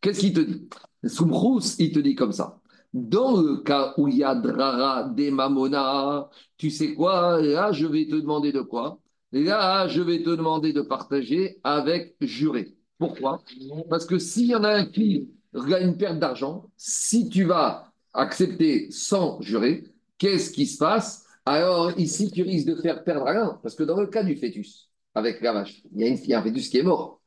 [0.01, 0.69] Qu'est-ce qu'il te dit?
[1.05, 2.59] Sumkrus, il te dit comme ça.
[2.95, 7.41] Dans le cas où il y a Drara de Mamona, tu sais quoi?
[7.41, 8.99] Là, je vais te demander de quoi?
[9.33, 12.77] Là, je vais te demander de partager avec juré.
[12.99, 13.43] Pourquoi?
[13.89, 17.92] Parce que s'il y en a un qui a une perte d'argent, si tu vas
[18.15, 19.85] accepter sans jurer,
[20.19, 21.25] qu'est-ce qui se passe?
[21.45, 23.59] Alors ici, tu risques de faire perdre rien.
[23.63, 26.29] Parce que dans le cas du fœtus, avec la vache, il y a, une, il
[26.29, 27.21] y a un fœtus qui est mort.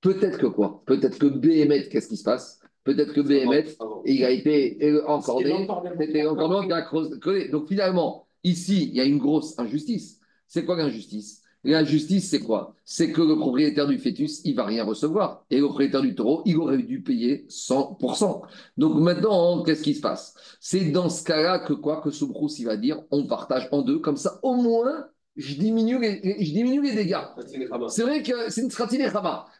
[0.00, 0.82] Peut-être que quoi?
[0.86, 2.60] Peut-être que BMF, qu'est-ce qui se passe?
[2.84, 5.72] Peut-être que BMF, il a été euh, encordé.
[6.00, 7.48] C'était.
[7.48, 10.20] Donc finalement, ici, il y a une grosse injustice.
[10.48, 11.41] C'est quoi l'injustice?
[11.64, 12.74] L'injustice, c'est quoi?
[12.84, 15.44] C'est que le propriétaire du fœtus, il va rien recevoir.
[15.48, 18.42] Et le propriétaire du taureau, il aurait dû payer 100%.
[18.76, 20.34] Donc maintenant, qu'est-ce qui se passe?
[20.60, 24.00] C'est dans ce cas-là que quoi Que Soubrous, il va dire, on partage en deux.
[24.00, 25.06] Comme ça, au moins,
[25.36, 27.22] je diminue les, je diminue les dégâts.
[27.88, 29.04] C'est vrai que c'est une stratégie.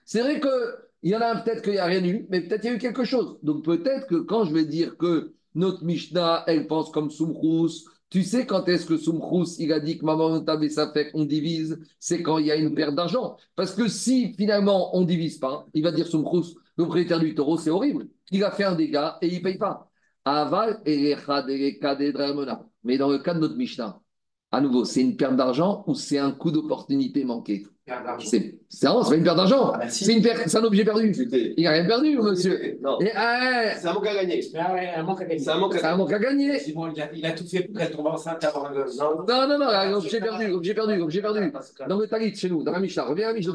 [0.04, 2.66] C'est vrai qu'il y en a peut-être qu'il n'y a rien eu, mais peut-être il
[2.68, 3.38] y a eu quelque chose.
[3.42, 8.24] Donc peut-être que quand je vais dire que notre Mishnah, elle pense comme Soumrous, tu
[8.24, 11.80] sais quand est-ce que Soumrous, il a dit que Maman et ça fait qu'on divise,
[11.98, 13.38] c'est quand il y a une perte d'argent.
[13.56, 17.56] Parce que si finalement on divise pas, il va dire Soumrous, le propriétaire du taureau,
[17.56, 18.08] c'est horrible.
[18.30, 19.90] Il a fait un dégât et il paye pas.
[20.26, 21.16] Aval et.
[22.84, 23.98] Mais dans le cas de notre Mishnah,
[24.52, 27.66] à nouveau, c'est une perte d'argent ou c'est un coup d'opportunité manqué
[28.20, 29.72] C'est c'est non, c'est pas une perte d'argent.
[29.74, 30.04] Ah bah si.
[30.04, 31.12] C'est une perte, c'est un objet perdu.
[31.56, 32.64] Il n'a rien perdu, monsieur.
[32.64, 32.78] Et,
[33.14, 34.40] ah, c'est un manque à gagner.
[34.54, 35.38] Ah un manque à gagner.
[35.42, 36.58] C'est un manque c'est à un manque à gagner.
[36.58, 38.84] Simon, il a, il a tout fait pour qu'elle tombe enceinte avant le.
[38.98, 41.52] Non, Non, non, non, l'objet perdu, l'objet perdu, l'objet perdu.
[41.88, 43.54] Dans le talit chez nous, dans la Mishnah, reviens à la Mishnah.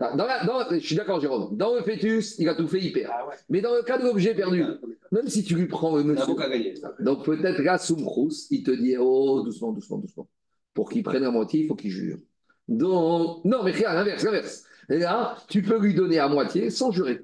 [0.00, 1.56] Dans la- dans- je suis d'accord, Jérôme.
[1.56, 3.12] Dans le fœtus, il a tout fait, il perd.
[3.14, 3.34] Ah ouais.
[3.48, 4.64] Mais dans le cas de l'objet perdu,
[5.12, 6.74] même si tu lui prends le un monsieur, gagner.
[7.00, 10.28] donc peut-être là, Soumrous, il te dit Oh, doucement, doucement, doucement.
[10.74, 12.18] Pour qu'il prenne la moitié, il faut qu'il jure.
[12.66, 14.64] Donc, non, mais regarde, l'inverse, l'inverse.
[14.90, 17.20] Et là, tu peux lui donner à moitié sans jurer.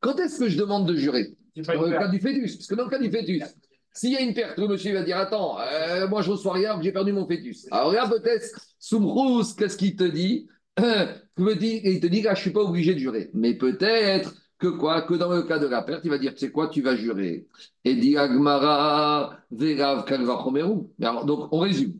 [0.00, 1.34] Quand est-ce que je demande de jurer?
[1.56, 2.56] Dans le cas du fœtus.
[2.56, 3.42] Parce que dans le cas du fœtus,
[3.92, 6.78] s'il y a une perte, le monsieur va dire Attends, euh, moi je reçois rien,
[6.82, 7.66] j'ai perdu mon fœtus.
[7.70, 8.46] Alors là, peut-être,
[8.78, 10.46] Soumrous, qu'est-ce qu'il te dit?
[11.58, 13.30] Dit- Il te dit là, je ne suis pas obligé de jurer.
[13.34, 16.40] Mais peut-être que quoi Que dans le cas de la perte, il va dire Tu
[16.40, 17.46] sais quoi, tu vas jurer.
[17.84, 20.44] Et dit Agmara, Verav, Kalva,
[21.24, 21.94] Donc, on résume.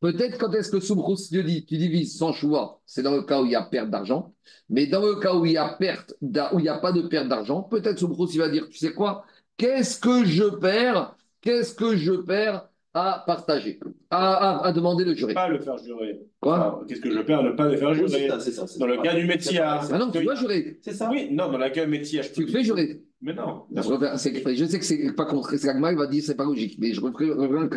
[0.00, 3.40] Peut-être quand est-ce que Soumrous te dit, tu divises sans choix, c'est dans le cas
[3.40, 4.34] où il y a perte d'argent.
[4.68, 7.02] Mais dans le cas où il y a perte, où il n'y a pas de
[7.08, 9.24] perte d'argent, peut-être Soumrous il va dire, tu sais quoi,
[9.56, 13.80] qu'est-ce que je perds, qu'est-ce que je perds à partager,
[14.10, 15.34] à, à- à demander de jurer.
[15.34, 16.20] Pas le faire jurer.
[16.40, 18.66] Quoi Qu'est-ce que je perds à ne pas le faire jurer c'est ça, c'est ça.
[18.66, 19.58] c'est Dans le cas du métier.
[19.58, 20.78] Ah non, tu dois jurer.
[20.80, 21.10] C'est ça.
[21.10, 22.46] Oui, non, dans le cas du métier, je Tu peux.
[22.46, 23.02] le fais jurer.
[23.20, 23.64] Mais non.
[23.74, 23.82] Je,
[24.16, 24.32] sais
[24.78, 25.56] que c'est pas contre.
[25.56, 27.68] C'est Agma, il va dire c'est pas logique, mais je reprends, le le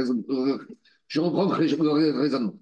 [1.83, 2.53] le raisonnement.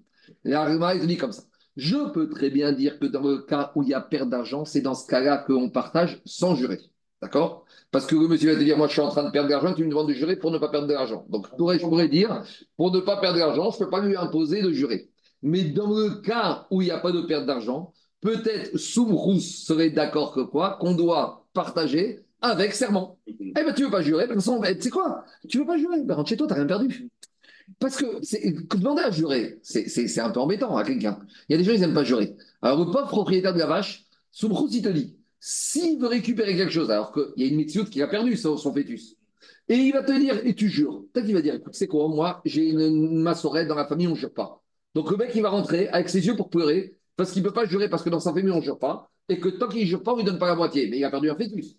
[0.46, 1.42] Agma, il dit comme ça.
[1.76, 4.64] Je peux très bien dire que dans le cas où il y a perte d'argent,
[4.64, 6.78] c'est dans ce cas-là qu'on partage sans jurer.
[7.22, 7.64] D'accord?
[7.90, 9.52] Parce que le monsieur va te dire Moi, je suis en train de perdre de
[9.52, 11.24] l'argent, tu me demandes de jurer pour ne pas perdre de l'argent.
[11.28, 12.44] Donc, je pourrais, dire
[12.76, 15.08] Pour ne pas perdre de l'argent, je ne peux pas lui imposer de jurer.
[15.42, 19.90] Mais dans le cas où il n'y a pas de perte d'argent, peut-être Soumrous serait
[19.90, 20.76] d'accord que quoi?
[20.80, 23.18] Qu'on doit partager avec serment.
[23.26, 25.24] Eh ben, tu veux pas jurer, façon, ben, tu sais quoi?
[25.48, 27.08] Tu veux pas jurer, ben, rentre chez toi, tu n'as rien perdu.
[27.80, 31.18] Parce que, demander à jurer, c'est un peu embêtant à quelqu'un.
[31.48, 32.36] Il y a des gens, ils n'aiment pas jurer.
[32.62, 36.72] Alors, le pauvre propriétaire de la vache, Soumrous, il te dit, s'il veut récupérer quelque
[36.72, 39.16] chose, alors qu'il y a une mitzvot qui a perdu son, fœtus,
[39.68, 42.08] et il va te dire, et tu jures, peut-être qu'il va dire, écoute, c'est quoi,
[42.08, 44.62] moi, j'ai une, une massorette dans la famille, on ne jure pas.
[44.94, 47.54] Donc, le mec, il va rentrer avec ses yeux pour pleurer, parce qu'il ne peut
[47.54, 49.82] pas jurer, parce que dans sa famille, on ne jure pas, et que tant qu'il
[49.82, 51.36] ne jure pas, on ne lui donne pas la moitié, mais il a perdu un
[51.36, 51.76] fœtus.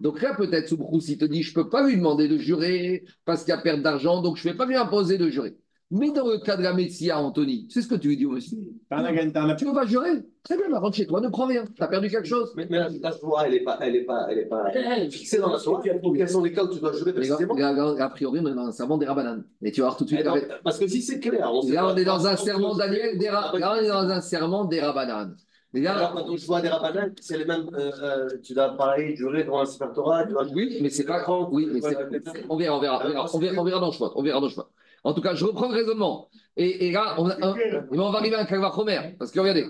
[0.00, 3.04] Donc là, peut-être, Soubrous, il te dit, je ne peux pas lui demander de jurer
[3.24, 5.56] parce qu'il y a perte d'argent, donc je ne vais pas lui imposer de jurer.
[5.90, 8.32] Mais dans le cas de la Messia, Anthony, c'est ce que tu lui dis au
[8.32, 8.58] monsieur.
[8.90, 10.22] T'as un gagne, t'as un Tu ne veux pas jurer?
[10.42, 11.64] Très bien, bah, rentre chez toi, ne prends rien.
[11.74, 12.52] Tu as perdu quelque chose.
[12.56, 14.70] Mais, mais la, la Torah, elle n'est pas, elle est pas, elle est pas
[15.10, 15.82] fixée dans la Torah.
[15.82, 17.54] Quels sont les cas où tu dois jurer Mais précisément?
[17.54, 19.44] là, là, a priori, on est dans un serment des rabananes.
[19.62, 20.20] Et tu vas voir tout de suite.
[20.22, 22.74] Eh avec- Parce que si c'est clair, on sait Là, on est dans un serment
[22.76, 25.36] Daniel, des ra- là, on est dans un serment des rabananes.
[25.74, 27.68] Là, Alors, quand on joue à des rabbinats, c'est les mêmes.
[27.74, 30.24] euh, euh, tu dois pareil jurer devant un super Torah.
[30.24, 31.24] Tu dois Oui, mais c'est pas.
[31.50, 33.86] Oui, mais c'est- c'est- on verra, on verra, on verra, on verra, on verra dans
[33.86, 34.12] le choix.
[34.16, 34.70] On verra dans le choix.
[35.04, 36.28] En tout cas, je reprends le raisonnement.
[36.56, 39.16] Et, et là, on, a un- on va arriver à un calvachomer.
[39.18, 39.66] Parce que regardez,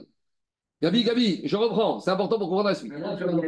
[0.82, 2.00] Gabi, Gabi, je reprends.
[2.00, 3.00] C'est important pour comprendre la suite.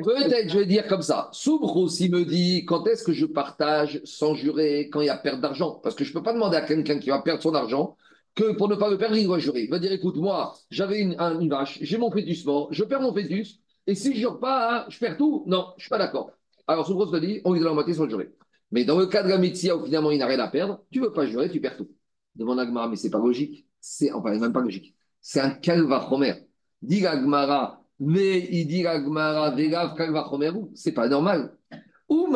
[0.03, 1.29] Peut-être, je vais dire comme ça.
[1.33, 5.17] Soubrous, il me dit quand est-ce que je partage sans jurer quand il y a
[5.17, 5.81] perte d'argent?
[5.83, 7.97] Parce que je ne peux pas demander à quelqu'un qui va perdre son argent
[8.35, 9.63] que pour ne pas le perdre, il doit jurer.
[9.65, 12.85] Il va dire écoute, moi, j'avais une, un- une vache, j'ai mon fœtus mort, je
[12.85, 15.45] perds mon fœtus, et si je jure pas, hein, je perds tout?
[15.47, 16.31] Non, je ne suis pas d'accord.
[16.67, 18.31] Alors, Soubrous me dit on lui donne la moitié sans jurer.
[18.71, 21.01] Mais dans le cas de la médecine où finalement il n'a rien à perdre, tu
[21.01, 21.89] ne veux pas jurer, tu perds tout.
[22.37, 23.67] Demande à Gmara, mais c'est pas logique.
[23.81, 24.95] C'est, enfin, même pas logique.
[25.21, 26.47] C'est un calvachomer.
[26.81, 31.57] Dit la Gmara, mais il dit la Gmara, végav calvachomer, c'est pas normal.
[32.09, 32.27] Dans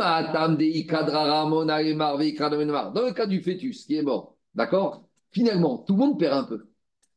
[3.02, 5.08] le cas du fœtus qui est mort, d'accord?
[5.32, 6.66] Finalement, tout le monde perd un peu.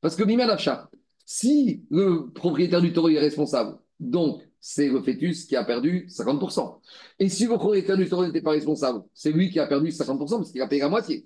[0.02, 0.90] Parce que Mima Nafsha,
[1.26, 6.82] si le propriétaire du taureau est responsable, donc c'est le fœtus qui a perdu 50%.
[7.20, 10.18] Et si le propriétaire du taureau n'était pas responsable, c'est lui qui a perdu 50%
[10.18, 11.26] parce qu'il a payé la moitié.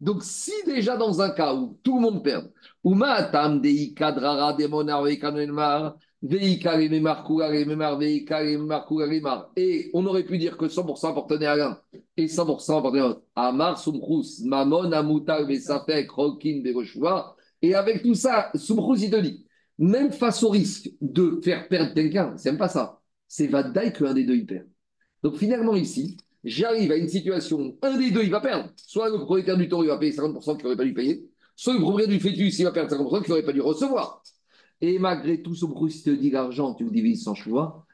[0.00, 2.50] Donc, si déjà dans un cas où tout le monde perd,
[2.82, 9.06] Uma atam de ikadrara de monar veikra menomar, veikra lememar kura lememar veikra lememar kura
[9.06, 9.50] lememar.
[9.54, 11.78] et on aurait pu dire que 100% appartenait à l'un
[12.16, 13.22] et 100% appartenait à l'autre.
[13.36, 16.62] Amar sumchus, mamon amutar vesafek rokin.
[17.62, 19.44] Et avec tout ça, sumchus il te dit,
[19.80, 23.00] même face au risque de faire perdre quelqu'un, c'est même pas ça.
[23.26, 24.66] C'est Vadaï qu'un des deux il perd.
[25.22, 28.70] Donc finalement ici, j'arrive à une situation où un des deux il va perdre.
[28.76, 31.26] Soit le propriétaire du taureau il va payer 50% qu'il n'aurait pas dû payer,
[31.56, 34.22] soit le propriétaire du fœtus il va perdre 50% qu'il n'aurait pas dû recevoir.
[34.82, 37.86] Et malgré tout, Sumchus il te dit l'argent, tu le divises sans choix.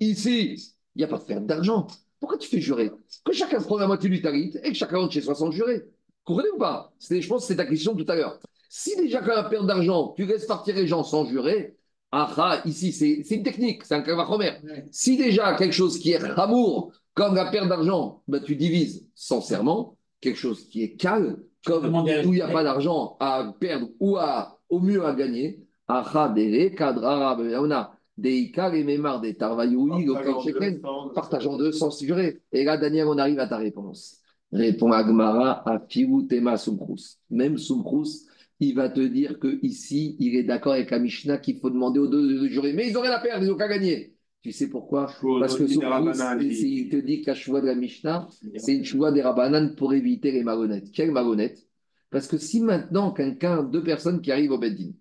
[0.00, 0.54] Ici,
[0.94, 1.88] il n'y a pas de perte d'argent.
[2.20, 2.92] Pourquoi tu fais jurer?
[3.24, 5.84] Que chacun prend la moitié du tarit et que chacun rentre chez soi sans jurer.
[6.24, 6.92] Comprenez ou pas?
[7.10, 8.38] Je pense que c'est ta question tout à l'heure.
[8.78, 11.78] Si déjà quand il y a perte d'argent, tu laisses partir les gens sans jurer,
[12.12, 14.52] ah, ici, c'est une technique, c'est un calvachomer.
[14.90, 19.40] Si déjà quelque chose qui est amour, comme la perte d'argent, ben, tu divises sans
[19.40, 23.88] serment, quelque chose qui est calme, comme où il n'y a pas d'argent à perdre
[23.98, 30.04] ou à, au mieux à gagner, ah, dere, kadrara, beyauna, deika, les mémar, des tarvayoui,
[30.04, 30.82] le kancheken,
[31.14, 32.42] partage en deux sans jurer.
[32.52, 34.18] Et là, Daniel, on arrive à ta réponse.
[34.52, 37.16] Répond Agmara à Fiou Tema Soumkrous.
[37.30, 38.25] Même Soumkrous,
[38.60, 41.98] il va te dire que ici, il est d'accord avec la Mishnah qu'il faut demander
[42.00, 42.72] aux deux de jurer.
[42.72, 44.14] Mais ils auraient la perdre, ils n'ont qu'à gagner.
[44.42, 45.06] Tu sais pourquoi?
[45.40, 49.10] Parce que Soumkrous, il te dit que la choix de la Mishnah, c'est une choix
[49.12, 50.92] des Rabbanan pour éviter les marionnettes.
[50.92, 51.66] Quelles marionnettes
[52.10, 54.92] Parce que si maintenant, quelqu'un, deux personnes qui arrivent au Beddin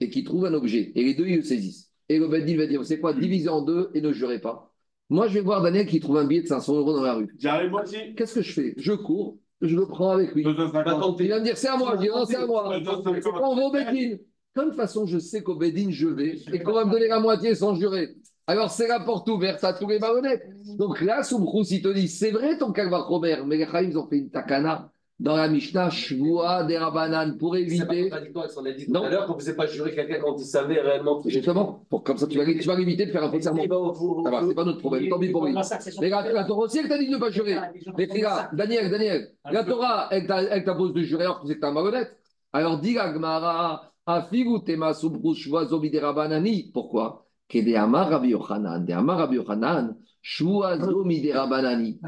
[0.00, 2.66] et qui trouvent un objet, et les deux, ils le saisissent, et le Beddin va
[2.66, 4.74] dire, c'est quoi, divisez en deux et ne jurez pas.
[5.10, 7.28] Moi, je vais voir Daniel qui trouve un billet de 500 euros dans la rue.
[7.38, 8.14] J'arrive moi aussi.
[8.16, 8.74] Qu'est-ce que je fais?
[8.78, 10.44] Je cours, je le prends avec lui.
[10.44, 11.16] 250.
[11.20, 12.78] Il va me dire c'est à moi, je dis non, c'est à moi.
[12.78, 13.14] 250.
[13.22, 14.16] C'est quand on va au Bedin.
[14.56, 17.20] De toute façon, je sais qu'au Bedin, je vais et qu'on va me donner la
[17.20, 18.14] moitié sans jurer.
[18.46, 20.46] Alors, c'est la porte ouverte à tous les marionnettes.
[20.76, 24.18] Donc là, Soumkrous, il te dit c'est vrai ton calvachomer, mais les Chaïms ont fait
[24.18, 28.02] une takana dans la Mishnah, Shvoa des Rabanan, pour C'est pas éviter.
[28.02, 29.04] contradictoire avec ce qu'on a dit tout Non.
[29.04, 32.02] à l'heure, qu'on ne faisait pas jurer quelqu'un quand il savait réellement que Justement, pour,
[32.02, 33.62] comme ça, tu vas, tu vas éviter de faire un faux serment.
[33.62, 35.54] Au- Ça va, c'est pas notre problème, tant pis pour lui.
[36.00, 37.56] Mais la, la Torah aussi, elle t'a dit de ne pas jurer.
[37.96, 41.72] Mais regarde, Daniel, Daniel, la Torah, elle t'a- t'impose de jurer alors que t'es un
[41.72, 42.16] malhonnête.
[42.52, 46.70] Alors dis la Gemara, Afigu tema subrush shvoazo miderabanani.
[46.74, 47.24] Pourquoi?
[47.48, 52.00] Kedeama Rabbi Yochanan, Deama Rabbi Yochanan, shvoazo miderabanani.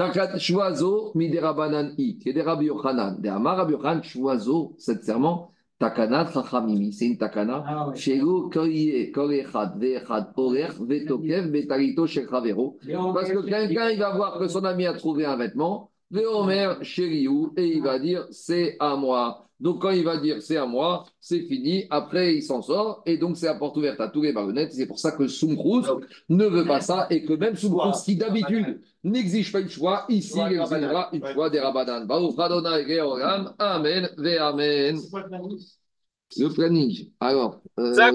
[0.00, 2.18] Takat shvoazo miderabanani.
[2.18, 6.90] Kede Rabbi Yochanan, Deama Rabbi Yochanan, shvoazo, cet serment, takana chachamimi.
[6.90, 7.62] C'est une takana.
[7.66, 7.92] Ah.
[7.94, 12.78] Shelo koye kol echad ve'echad orech ve'tokev be'tarito shel chavero.
[13.12, 17.82] Parce que quelqu'un, il va voir que son ami a trouvé un vêtement, et il
[17.82, 19.46] va dire c'est à moi.
[19.60, 21.84] Donc quand il va dire c'est à moi, c'est fini.
[21.90, 24.72] Après, il s'en sort, et donc c'est la porte ouverte à tous les marionnettes.
[24.72, 25.84] C'est pour ça que Soumkrous
[26.30, 30.38] ne veut pas ça, et que même Soumkrous, qui d'habitude n'exige pas une choix, ici,
[30.50, 32.06] il exigera une choix des Rabadan.
[32.06, 33.52] Baruch Adonai Georgam.
[33.58, 34.96] Amen, ve Amen.
[34.96, 35.58] C'est quoi le planning?
[36.36, 37.10] Le planning.
[37.20, 38.12] Alors, euh,